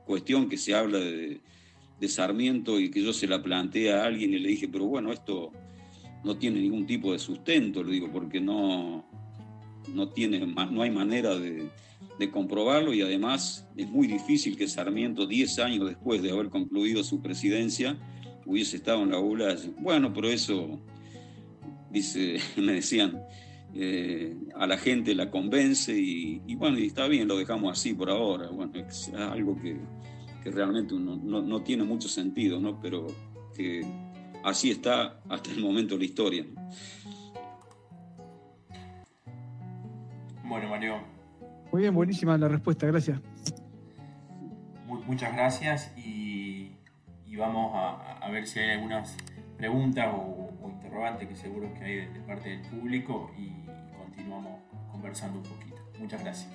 [0.05, 1.41] cuestión que se habla de,
[1.99, 5.13] de Sarmiento y que yo se la planteé a alguien y le dije, pero bueno,
[5.13, 5.51] esto
[6.25, 9.07] no tiene ningún tipo de sustento, lo digo, porque no,
[9.95, 11.71] no, tiene, no hay manera de,
[12.33, 17.21] comprobarlo y además es muy difícil que Sarmiento, 10 años después de haber concluido su
[17.21, 17.99] presidencia,
[18.47, 19.57] hubiese estado en la ULA.
[19.79, 20.81] Bueno, pero eso,
[21.91, 23.23] dice, me decían,
[23.75, 28.09] eh, a la gente la convence y, bueno, y está bien, lo dejamos así por
[28.09, 28.49] ahora.
[28.49, 29.79] Bueno, es algo que,
[30.51, 32.81] realmente no, no, tiene mucho sentido, ¿no?
[32.81, 33.09] Pero
[33.55, 33.85] que
[34.45, 36.47] así está hasta el momento de la historia.
[40.49, 40.99] Bueno, Mario.
[41.73, 43.21] Muy bien, buenísima la respuesta, gracias.
[44.87, 46.73] muchas gracias y,
[47.37, 49.17] vamos a, ver si hay algunas
[49.59, 53.51] preguntas o, interrogantes que seguro que hay de, parte del público y
[53.99, 55.77] continuamos conversando un poquito.
[55.99, 56.51] Muchas gracias.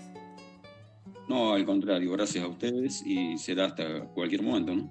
[1.28, 4.90] No, al contrario, gracias a ustedes y será hasta cualquier momento, ¿no?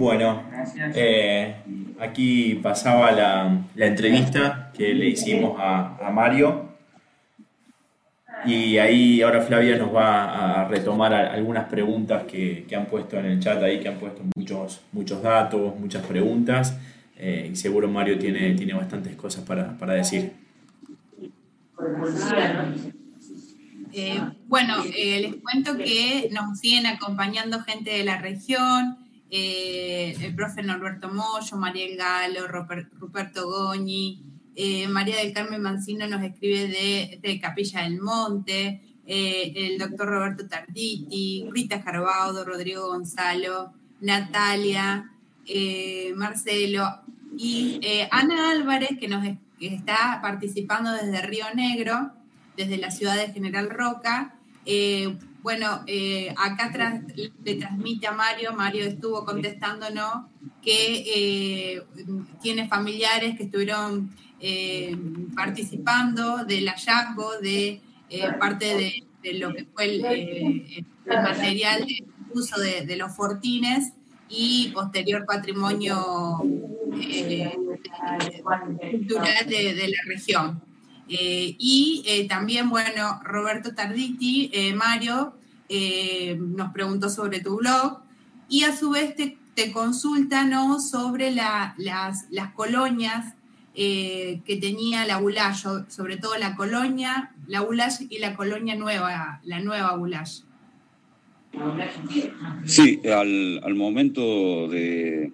[0.00, 0.44] Bueno,
[0.94, 1.56] eh,
[2.00, 6.70] aquí pasaba la, entrevista que le hicimos a, Mario.
[8.46, 13.40] Y ahí ahora Flavia nos va a retomar algunas preguntas que, han puesto en el
[13.40, 16.78] chat ahí, que han puesto muchos, muchos datos, muchas preguntas.
[17.18, 20.32] Eh, y seguro Mario tiene, tiene bastantes cosas para, para decir.
[23.92, 28.96] Eh, bueno, eh, les cuento que nos siguen acompañando gente de la región,
[29.30, 34.22] el profe Norberto Moyo, Mariel Galo, Ruperto Goñi,
[34.88, 41.82] María del Carmen Mancino nos escribe de, Capilla del Monte, el doctor Roberto Tarditi, Rita
[41.82, 45.10] Carbaudo, Rodrigo Gonzalo, Natalia,
[46.16, 47.02] Marcelo,
[47.36, 49.26] y eh, Ana Álvarez, que nos
[49.60, 52.12] está participando desde Río Negro,
[52.56, 54.34] desde la ciudad de General Roca.
[54.66, 56.70] Eh, bueno, eh, acá
[57.44, 60.26] le transmite a Mario, Mario estuvo contestándonos
[60.62, 61.82] que
[62.42, 64.10] tiene familiares que estuvieron
[65.34, 67.80] participando del hallazgo de
[68.38, 73.92] parte de, lo que fue el, material de uso de los fortines
[74.30, 76.40] y posterior patrimonio
[77.02, 77.52] eh,
[78.90, 80.62] cultural de, la región.
[81.10, 85.34] Eh, y eh, también, bueno, Roberto Tarditi, Mario,
[86.38, 88.00] nos preguntó sobre tu blog
[88.48, 91.74] y a su vez te, te consultan sobre las,
[92.54, 93.34] colonias
[93.74, 99.60] que tenía la Bulash, sobre todo la colonia, la Bulash y la colonia nueva, la
[99.60, 100.42] nueva Bulash.
[102.64, 105.32] Sí, al momento de,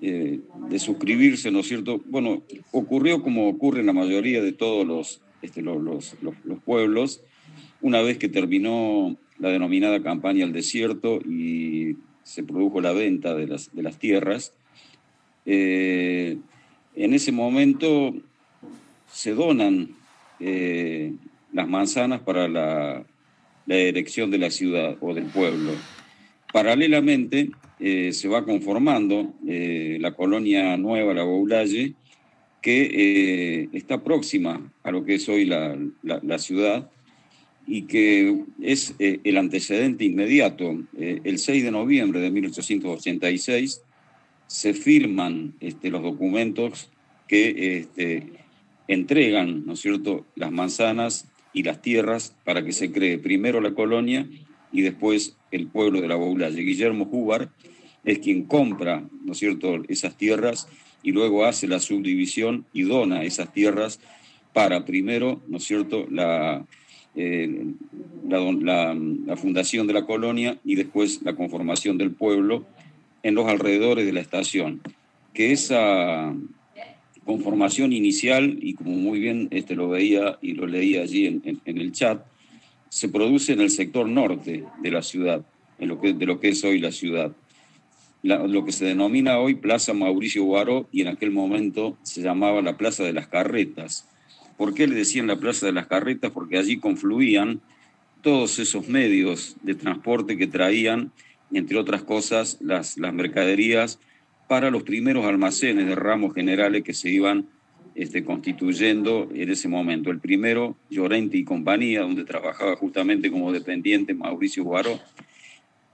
[0.00, 2.00] eh, de suscribirse, ¿no es cierto?
[2.06, 7.22] Bueno, ocurrió como ocurre en la mayoría de todos los, este, los, los, los, pueblos,
[7.80, 13.48] una vez que terminó la denominada campaña al desierto y se produjo la venta de
[13.48, 14.52] las, de las tierras,
[15.46, 16.38] eh,
[16.94, 18.14] en ese momento
[19.10, 19.96] se donan
[20.38, 21.12] eh,
[21.52, 23.04] las manzanas para la,
[23.66, 25.72] la erección de la ciudad o del pueblo.
[26.52, 27.50] Paralelamente,
[27.80, 31.94] eh, se va conformando eh, la colonia nueva, la Boulaye,
[32.60, 32.82] que
[33.62, 36.90] eh, está próxima a lo que es hoy la, la, ciudad
[37.68, 40.76] y que es el antecedente inmediato.
[40.98, 43.82] el 6 de noviembre de 1886
[44.48, 46.90] se firman este, los documentos
[47.28, 48.32] que este,
[48.88, 53.74] entregan, ¿no es cierto?, las manzanas y las tierras para que se cree primero la
[53.74, 54.26] colonia
[54.72, 56.62] y después el pueblo de la Boulaye.
[56.62, 57.50] Guillermo Hubar
[58.04, 60.68] es quien compra, ¿no cierto?, esas tierras
[61.02, 64.00] y luego hace la subdivisión y dona esas tierras
[64.52, 66.64] para primero, ¿no cierto?, la,
[67.14, 67.66] eh,
[68.28, 72.66] la, la, fundación de la colonia y después la conformación del pueblo
[73.22, 74.80] en los alrededores de la estación.
[75.34, 76.34] Que esa
[77.24, 81.92] conformación inicial, y como muy bien este, lo veía y lo leía allí en el
[81.92, 82.22] chat,
[82.88, 85.44] se produce en el sector norte de la ciudad,
[85.78, 87.32] de lo que es hoy la ciudad.
[88.22, 92.76] lo que se denomina hoy Plaza Mauricio Guaró y en aquel momento se llamaba la
[92.76, 94.08] Plaza de las Carretas.
[94.56, 96.32] ¿Por qué le decían la Plaza de las Carretas?
[96.32, 97.60] Porque allí confluían
[98.22, 101.12] todos esos medios de transporte que traían,
[101.52, 104.00] entre otras cosas, las, las mercaderías
[104.48, 107.46] para los primeros almacenes de ramos generales que se iban
[107.98, 110.12] este, constituyendo en ese momento.
[110.12, 115.00] El primero, Llorente y compañía, donde trabajaba justamente como dependiente Mauricio Guaró,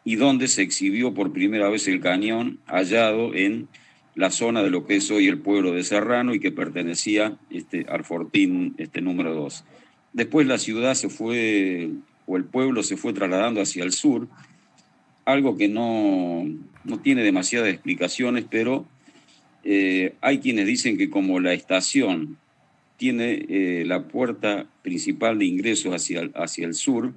[0.04, 3.68] y donde se exhibió por primera vez el cañón hallado en
[4.14, 7.86] la zona de lo que es hoy el pueblo de Serrano y que pertenecía este,
[7.88, 9.64] al Fortín este, número 2.
[10.12, 11.88] Después la ciudad se fue,
[12.26, 14.28] o el pueblo se fue trasladando hacia el sur,
[15.24, 16.44] algo que no,
[16.84, 18.86] no tiene demasiadas explicaciones, pero
[19.64, 22.36] eh, hay quienes dicen que como la estación
[22.96, 27.12] tiene eh, la puerta principal de ingreso hacia, hacia el sur,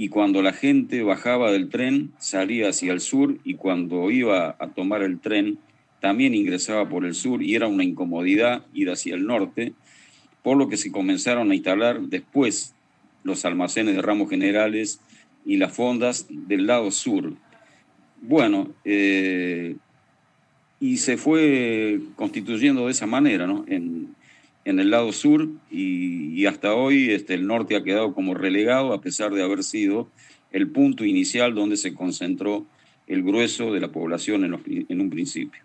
[0.00, 4.68] y cuando la gente bajaba del tren salía hacia el sur y cuando iba a
[4.68, 5.58] tomar el tren
[6.00, 9.74] también ingresaba por el sur y era una incomodidad ir hacia el norte,
[10.42, 12.74] por lo que se comenzaron a instalar después
[13.24, 15.00] los almacenes de ramos generales
[15.44, 17.34] y las fondas del lado sur.
[18.22, 19.76] Bueno, eh,
[20.80, 23.64] y se fue constituyendo de esa manera, ¿no?
[23.68, 24.14] En,
[24.64, 29.00] en el lado sur y, hasta hoy este, el norte ha quedado como relegado a
[29.00, 30.08] pesar de haber sido
[30.52, 32.66] el punto inicial donde se concentró
[33.06, 35.62] el grueso de la población en, un principio.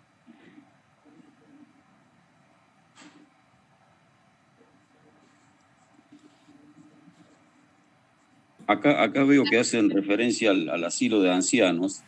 [8.66, 12.02] Acá, acá veo que hacen referencia al, asilo de ancianos.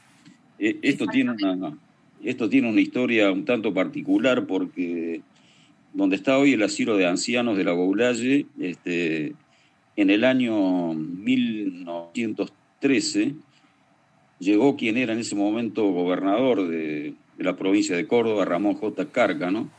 [0.59, 1.79] Eh, esto tiene una,
[2.25, 5.21] esto tiene una historia un tanto particular porque
[5.93, 9.33] donde está hoy el asilo de ancianos de la Boulaye, este,
[9.97, 13.35] en el año 1913
[14.39, 19.11] llegó quien era en ese momento gobernador de, la provincia de Córdoba, Ramón J.
[19.11, 19.71] Cárcano,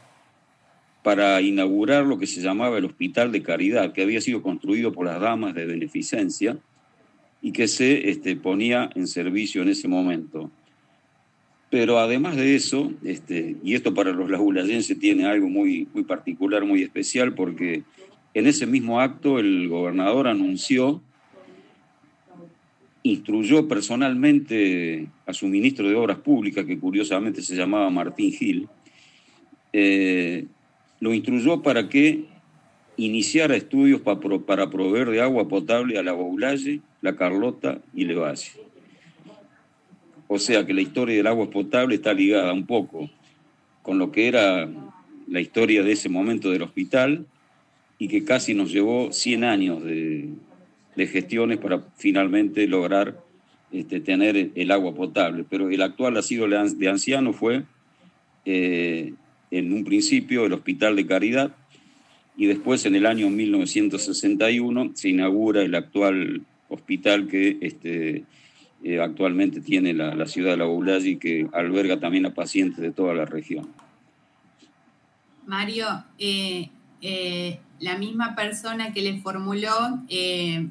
[1.03, 5.05] para inaugurar lo que se llamaba el Hospital de Caridad, que había sido construido por
[5.05, 6.57] las damas de beneficencia
[7.41, 10.51] y que se este, ponía en servicio en ese momento.
[11.69, 16.65] Pero además de eso, este, y esto para los lagulayenses tiene algo muy, muy particular,
[16.65, 17.83] muy especial, porque
[18.33, 21.01] en ese mismo acto el gobernador anunció,
[23.03, 28.67] instruyó personalmente a su ministro de Obras Públicas, que curiosamente se llamaba Martín Gil,
[29.71, 30.45] eh,
[30.99, 32.25] lo instruyó para que
[32.97, 38.51] iniciara estudios para, proveer de agua potable a la Boulaye, la Carlota y Levalle.
[40.31, 43.09] O sea que la historia del agua potable está ligada un poco
[43.81, 44.69] con lo que era
[45.27, 47.25] la historia de ese momento del hospital
[47.97, 50.29] y que casi nos llevó 100 años de,
[50.95, 53.17] gestiones para finalmente lograr
[53.71, 55.45] este, tener el agua potable.
[55.49, 57.63] Pero el actual asilo de anciano fue
[58.45, 59.13] eh,
[59.49, 61.55] en un principio el Hospital de Caridad
[62.37, 68.25] y después en el año 1961 se inaugura el actual hospital que este,
[68.81, 73.13] eh, actualmente tiene la, ciudad de La y que alberga también a pacientes de toda
[73.13, 73.67] la región.
[75.45, 76.69] Mario, eh,
[77.01, 79.99] eh, la misma persona que le formuló,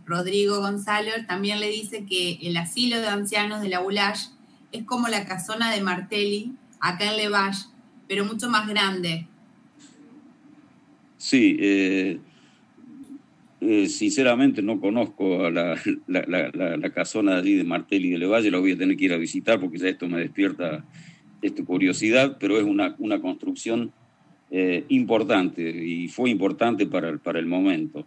[0.07, 4.29] Rodrigo Gonzalo, también le dice que el asilo de ancianos de La Boulaye
[4.73, 7.67] es como la casona de Martelli, acá en Levalle,
[8.07, 9.27] pero mucho más grande.
[11.19, 12.21] Sí,
[13.61, 18.73] eh, sinceramente no conozco a la, la, casona allí de Martelli de Levalle, la voy
[18.73, 20.85] a tener que ir a visitar porque ya esto me despierta
[21.43, 23.93] esta curiosidad, pero es una, una construcción
[24.51, 28.07] eh, importante y fue importante para el, para el momento.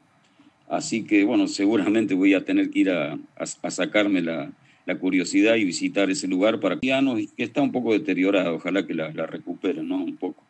[0.68, 4.52] Así que, bueno, seguramente voy a tener que ir a, a, sacarme la,
[5.00, 6.92] curiosidad y visitar ese lugar para que
[7.38, 10.04] está un poco deteriorado, ojalá que la, recuperen, ¿no?
[10.04, 10.44] Un poco.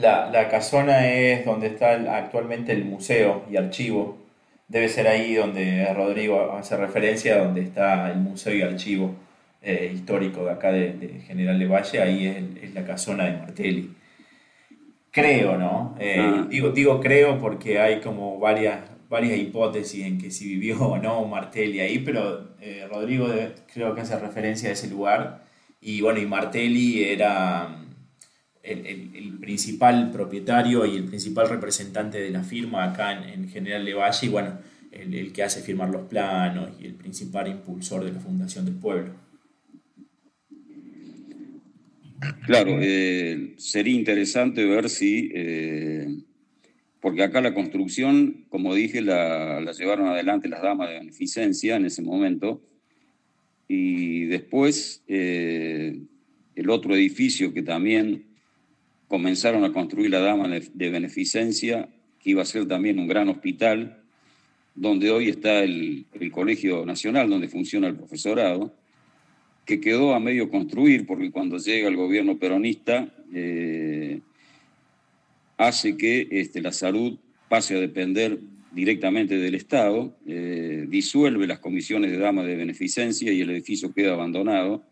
[0.00, 4.18] La, casona es donde está actualmente el museo y archivo.
[4.68, 9.14] Debe ser ahí donde Rodrigo hace referencia, donde está el museo y archivo
[9.62, 12.00] eh, histórico de acá de, General de Valle.
[12.00, 13.90] Ahí es, la casona de Martelli.
[15.10, 15.96] Creo, ¿no?
[15.98, 16.46] Eh, ah.
[16.48, 18.78] digo, digo creo porque hay como varias,
[19.08, 23.28] varias hipótesis en que si vivió o no Martelli ahí, pero eh, Rodrigo
[23.72, 25.42] creo que hace referencia a ese lugar.
[25.82, 27.76] Y bueno, y Martelli era
[28.62, 34.26] el, principal propietario y el principal representante de la firma acá en, General de Valle
[34.26, 34.58] y bueno,
[34.92, 39.14] el, que hace firmar los planos y el principal impulsor de la Fundación del Pueblo.
[42.44, 46.06] Claro, eh, sería interesante ver si, eh,
[47.00, 52.02] porque acá la construcción, como dije, la, llevaron adelante las damas de beneficencia en ese
[52.02, 52.62] momento,
[53.68, 55.98] y después eh,
[56.56, 58.29] el otro edificio que también
[59.10, 61.88] comenzaron a construir la Dama de Beneficencia,
[62.20, 64.00] que iba a ser también un gran hospital,
[64.76, 68.72] donde hoy está el, Colegio Nacional, donde funciona el profesorado,
[69.66, 74.20] que quedó a medio construir, porque cuando llega el gobierno peronista, eh,
[75.56, 78.38] hace que este, la salud pase a depender
[78.70, 84.12] directamente del Estado, eh, disuelve las comisiones de damas de beneficencia y el edificio queda
[84.12, 84.84] abandonado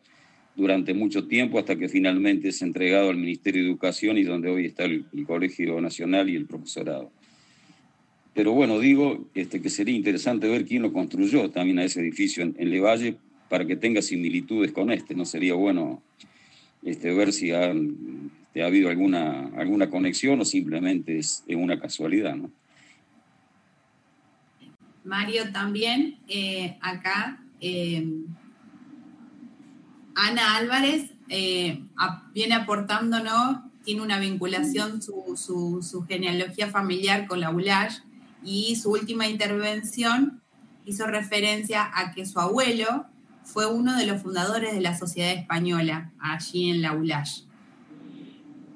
[0.58, 4.66] durante mucho tiempo hasta que finalmente es entregado al Ministerio de Educación y donde hoy
[4.66, 7.12] está el, Colegio Nacional y el profesorado.
[8.34, 12.42] Pero bueno, digo este, que sería interesante ver quién lo construyó también a ese edificio
[12.42, 15.14] en, Levalle para que tenga similitudes con este.
[15.14, 16.02] No sería bueno
[16.82, 22.34] este, ver si este, ha habido alguna, alguna conexión o simplemente es, una casualidad.
[22.34, 22.50] ¿no?
[25.04, 28.04] Mario, también eh, acá eh,
[30.20, 31.80] Ana Álvarez eh,
[32.34, 38.00] viene aportándonos, tiene una vinculación, su, genealogía familiar con la ULASH
[38.44, 40.40] y su última intervención
[40.84, 43.06] hizo referencia a que su abuelo
[43.44, 47.42] fue uno de los fundadores de la Sociedad Española allí en la ULASH.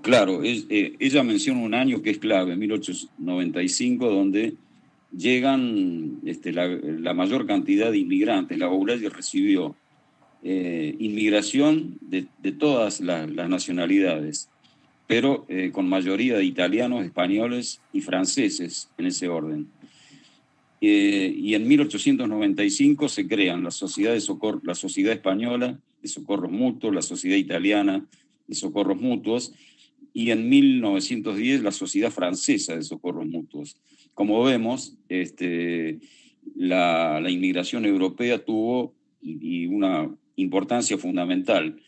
[0.02, 4.54] Claro, eh, ella menciona un año que es clave, 1895, donde
[5.10, 8.56] llegan este, la, mayor cantidad de inmigrantes.
[8.58, 9.74] La ULASH recibió
[10.42, 14.48] eh, inmigración de, todas las nacionalidades,
[15.06, 19.68] pero eh, con mayoría de italianos, españoles y franceses en ese orden.
[20.80, 26.50] Eh, y en 1895 se crean la Sociedad, de Socorro, la Sociedad Española de Socorros
[26.50, 28.04] Mutuos, la Sociedad Italiana
[28.48, 29.52] de Socorros Mutuos,
[30.12, 33.76] y en 1910 la Sociedad Francesa de Socorros Mutuos.
[34.14, 36.00] como vemos, este,
[36.56, 41.80] la, inmigración europea tuvo y, una importancia fundamental.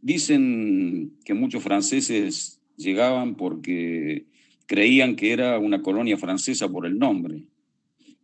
[0.00, 4.26] Dicen que muchos franceses llegaban porque
[4.66, 7.42] creían que era una colonia francesa por el nombre.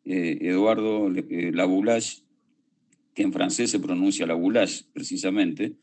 [0.05, 2.19] Eh, Eduardo eh, Laboulaye,
[3.15, 5.75] que en francés se pronuncia Laboulaye precisamente,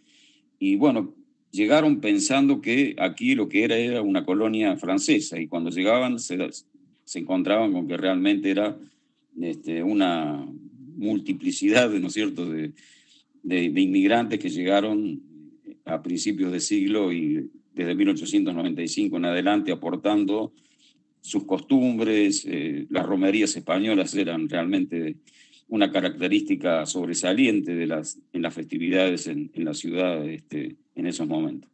[0.59, 1.15] y bueno,
[1.51, 6.37] llegaron pensando que aquí lo que era era una colonia francesa y cuando llegaban se,
[7.15, 8.77] encontraban con que realmente era
[9.41, 10.45] este, una
[10.97, 12.73] multiplicidad, ¿no es cierto?, de,
[13.43, 15.21] de, inmigrantes que llegaron
[15.85, 20.53] a principios de siglo y desde 1895 en adelante aportando
[21.21, 25.17] sus costumbres, eh, las romerías españolas eran realmente
[25.67, 31.27] una característica sobresaliente de las, en las festividades en, en la ciudad este, en esos
[31.27, 31.69] momentos.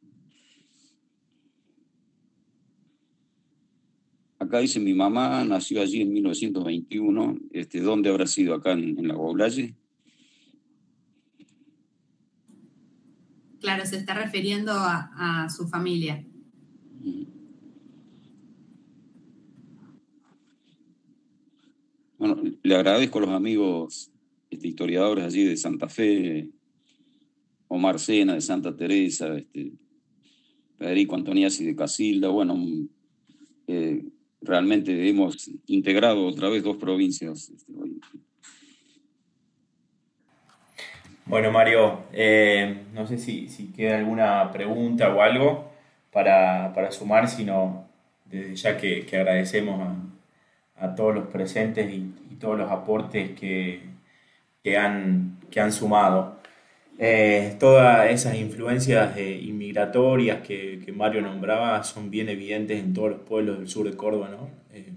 [4.46, 7.40] Acá dice, mi mamá nació allí en 1921.
[7.52, 8.54] Este, ¿Dónde habrá sido?
[8.54, 9.74] ¿Acá en, la Guablaye?
[13.66, 16.24] Claro, se está refiriendo a, su familia.
[22.20, 24.12] Bueno, le agradezco a los amigos
[24.52, 26.52] este, historiadores allí de Santa Fe,
[27.68, 29.72] Omar Sena de Santa Teresa, este,
[30.78, 32.64] Federico Antoniazzi de Casilda, bueno,
[33.66, 34.06] eh,
[34.42, 37.50] realmente hemos integrado otra vez dos provincias.
[37.50, 37.74] Este,
[41.26, 45.72] bueno, Mario, eh, no sé si, queda alguna pregunta o algo
[46.12, 47.88] para, sumar, sino
[48.26, 49.96] desde ya que, agradecemos
[50.78, 53.82] a, todos los presentes y, todos los aportes que,
[54.78, 56.36] han, que han sumado.
[56.98, 63.20] Eh, todas esas influencias eh, inmigratorias que, Mario nombraba son bien evidentes en todos los
[63.22, 64.50] pueblos del sur de Córdoba, ¿no?
[64.74, 64.94] Eh,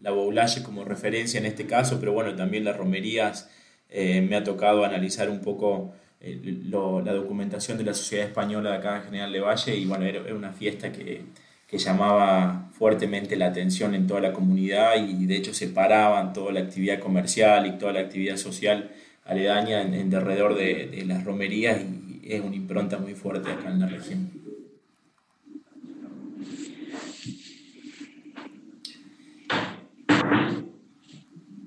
[0.00, 3.50] la Boulaye como referencia en este caso, pero bueno, también las romerías.
[3.96, 9.04] Me ha tocado analizar un poco la documentación de la sociedad española de acá en
[9.04, 11.22] General de Valle y bueno, era, una fiesta que,
[11.66, 16.60] que, llamaba fuertemente la atención en toda la comunidad y de hecho separaban toda la
[16.60, 18.90] actividad comercial y toda la actividad social
[19.26, 23.86] aledaña en, alrededor de, las romerías y es una impronta muy fuerte acá en la
[23.86, 24.30] región.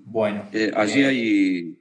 [0.05, 0.45] Bueno.
[0.51, 1.78] Eh, allí eh, hay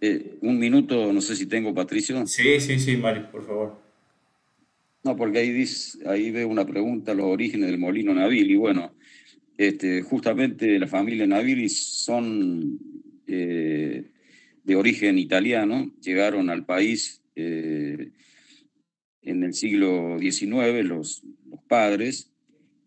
[0.00, 2.26] eh, un minuto, no sé si tengo, Patricio.
[2.26, 3.80] Sí, sí, sí, Mario, por favor.
[5.04, 8.56] No, porque ahí, dice, ahí veo una pregunta, los orígenes del molino Navili.
[8.56, 8.92] Bueno,
[9.56, 12.78] este, justamente la familia Navili son
[13.26, 14.10] eh,
[14.64, 18.10] de origen italiano, llegaron al país eh,
[19.22, 21.22] en el siglo XIX, los,
[21.68, 22.32] padres,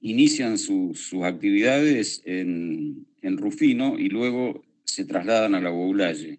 [0.01, 6.39] inician sus actividades en, Rufino y luego se trasladan a la Boulaye.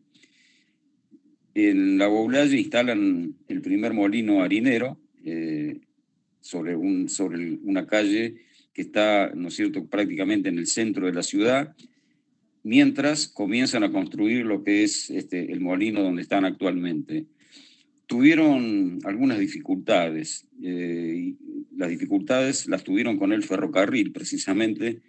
[1.68, 5.80] En la Boulaye instalan el primer molino harinero eh,
[6.40, 8.36] sobre, un, sobre una calle
[8.72, 11.74] que está, ¿no es prácticamente en el centro de la ciudad
[12.62, 17.26] mientras comienzan a construir lo que es este, el molino donde están actualmente.
[18.06, 20.46] Tuvieron algunas dificultades.
[20.62, 21.34] Eh,
[21.76, 25.00] las dificultades las tuvieron con el ferrocarril, precisamente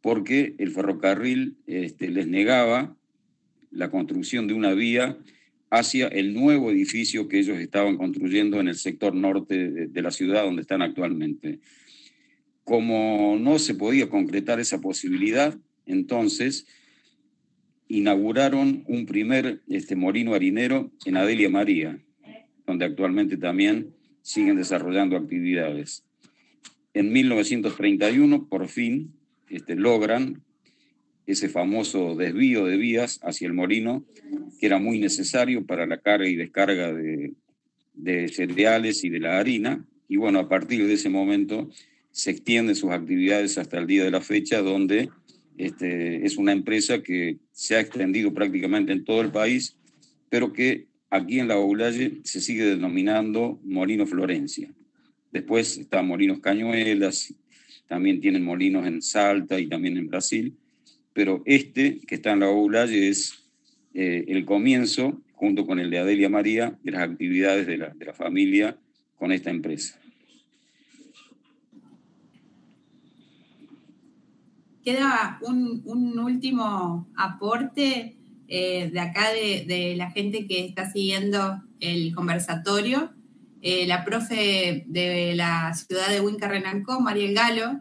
[0.00, 2.96] porque el ferrocarril este, les negaba
[3.70, 5.18] la construcción de una vía
[5.70, 10.44] hacia el nuevo edificio que ellos estaban construyendo en el sector norte de la ciudad
[10.44, 11.60] donde están actualmente.
[12.64, 15.56] Como no se podía concretar esa posibilidad,
[15.86, 16.66] entonces
[17.88, 21.98] inauguraron un primer este, molino harinero en Adelia María,
[22.66, 26.04] donde actualmente también siguen desarrollando actividades.
[26.94, 29.12] En 1931, por fin,
[29.48, 30.42] este, logran
[31.26, 34.04] ese famoso desvío de vías hacia el molino,
[34.60, 37.32] que era muy necesario para la carga y descarga de,
[37.94, 39.84] de cereales y de la harina.
[40.08, 41.68] Y bueno, a partir de ese momento
[42.12, 45.10] se extienden sus actividades hasta el día de la fecha, donde
[45.58, 49.76] este, es una empresa que se ha extendido prácticamente en todo el país,
[50.28, 54.72] pero que aquí en la Oulaye se sigue denominando Molino Florencia.
[55.32, 57.34] Después está Molinos Cañuelas,
[57.86, 60.54] también tienen molinos en Salta y también en Brasil,
[61.16, 63.42] pero este que está en la Oulaye es
[63.94, 68.04] eh, el comienzo, junto con el de Adelia María, de las actividades de la, de
[68.04, 68.76] la familia
[69.18, 69.98] con esta empresa.
[74.84, 78.14] queda un, último aporte
[78.46, 83.10] eh, de acá de, la gente que está siguiendo el conversatorio.
[83.62, 87.80] Eh, la profe de la ciudad de Huinca Renancó, Mariel Galo,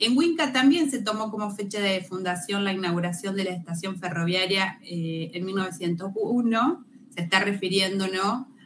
[0.00, 4.78] En Huinca también se tomó como fecha de fundación la inauguración de la estación ferroviaria
[4.82, 6.84] eh, en 1901.
[7.14, 8.06] Se está refiriendo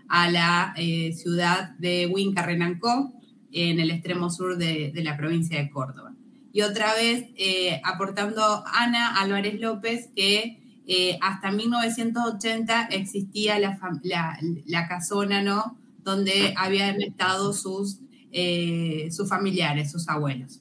[0.06, 3.12] a la eh, ciudad de Huinca Renancó,
[3.50, 6.14] en el extremo sur de, la provincia de Córdoba.
[6.52, 10.60] Y otra vez eh, aportando Ana Álvarez López que
[11.20, 13.78] hasta 1980 existía la,
[14.66, 15.78] la casona, ¿no?
[16.04, 18.00] Donde habían estado sus,
[19.10, 20.60] sus familiares, sus abuelos.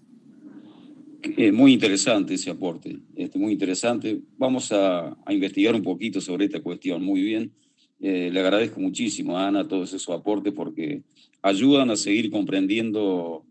[1.26, 4.19] Eh, muy interesante ese aporte, este, muy interesante.
[4.38, 7.53] Vamos a, investigar un poquito sobre esta cuestión, muy bien.
[8.01, 11.03] Eh, le agradezco muchísimo a Ana todos esos aportes porque
[11.41, 13.45] ayudan a seguir comprendiendo,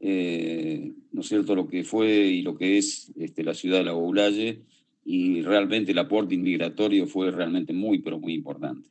[0.00, 3.84] eh, ¿no es cierto?, lo que fue y lo que es este, la ciudad de
[3.84, 4.62] La Goulaye
[5.04, 8.88] y realmente el aporte inmigratorio fue realmente muy, pero muy importante.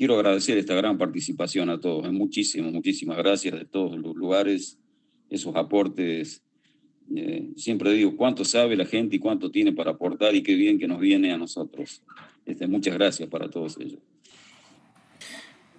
[0.00, 2.10] Quiero agradecer esta gran participación a todos.
[2.10, 4.78] Muchísimas, muchísimas gracias de todos los lugares,
[5.28, 6.42] esos aportes.
[7.14, 10.78] Eh, siempre digo cuánto sabe la gente y cuánto tiene para aportar y qué bien
[10.78, 12.02] que nos viene a nosotros.
[12.46, 14.00] Este, muchas gracias para todos ellos.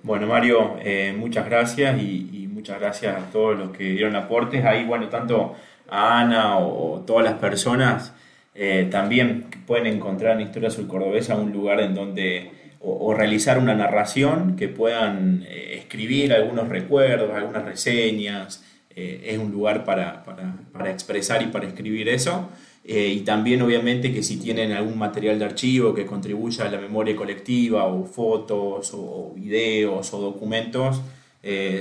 [0.03, 4.63] Bueno, Mario, eh, muchas gracias y, muchas gracias a todos los que dieron aportes.
[4.63, 5.55] Ahí, bueno, tanto
[5.89, 8.13] a Ana o, todas las personas
[8.53, 13.75] eh, también pueden encontrar en Historia Sur Cordobesa un lugar en donde o, realizar una
[13.75, 18.63] narración que puedan eh, escribir algunos recuerdos, algunas reseñas.
[18.93, 20.23] Eh, es un lugar para,
[20.87, 22.49] expresar y para escribir eso.
[22.83, 26.79] Eh, y también obviamente que si tienen algún material de archivo que contribuya a la
[26.79, 31.01] memoria colectiva o fotos o, videos o documentos,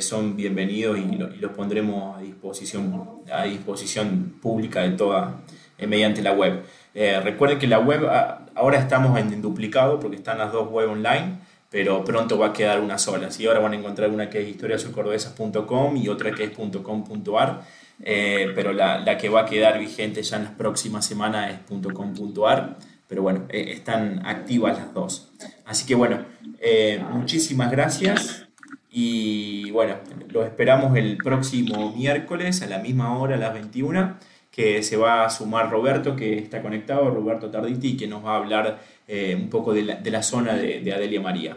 [0.01, 5.43] son bienvenidos y, los pondremos a disposición, a disposición pública de toda,
[5.87, 6.63] mediante la web.
[6.95, 11.39] recuerden que la web ah, Ahora estamos en duplicado porque están las dos web online,
[11.71, 13.29] pero pronto va a quedar una sola.
[13.29, 17.63] Así ahora van a encontrar una que es historiasocordobesas.com y otra que es .com.ar,
[18.03, 22.77] eh, pero la, que va a quedar vigente ya en las próximas semanas es .com.ar.
[23.07, 25.33] Pero bueno, eh, están activas las dos.
[25.65, 26.25] Así que bueno,
[26.61, 28.47] eh, muchísimas gracias.
[28.91, 29.95] Y bueno,
[30.29, 34.17] lo esperamos el próximo miércoles a la misma hora, las 21
[34.61, 38.37] que se va a sumar Roberto, que está conectado, Roberto Tarditi, que nos va a
[38.37, 41.57] hablar eh, un poco de la, zona de, de, Adelia María.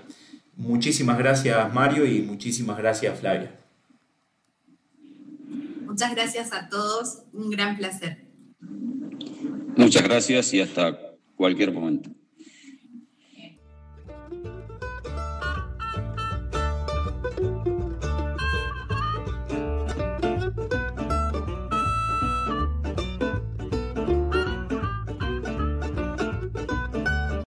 [0.56, 3.52] Muchísimas gracias Mario y muchísimas gracias Flavia.
[5.86, 8.24] Muchas gracias a todos, un gran placer.
[9.76, 10.98] Muchas gracias y hasta
[11.36, 12.10] cualquier momento.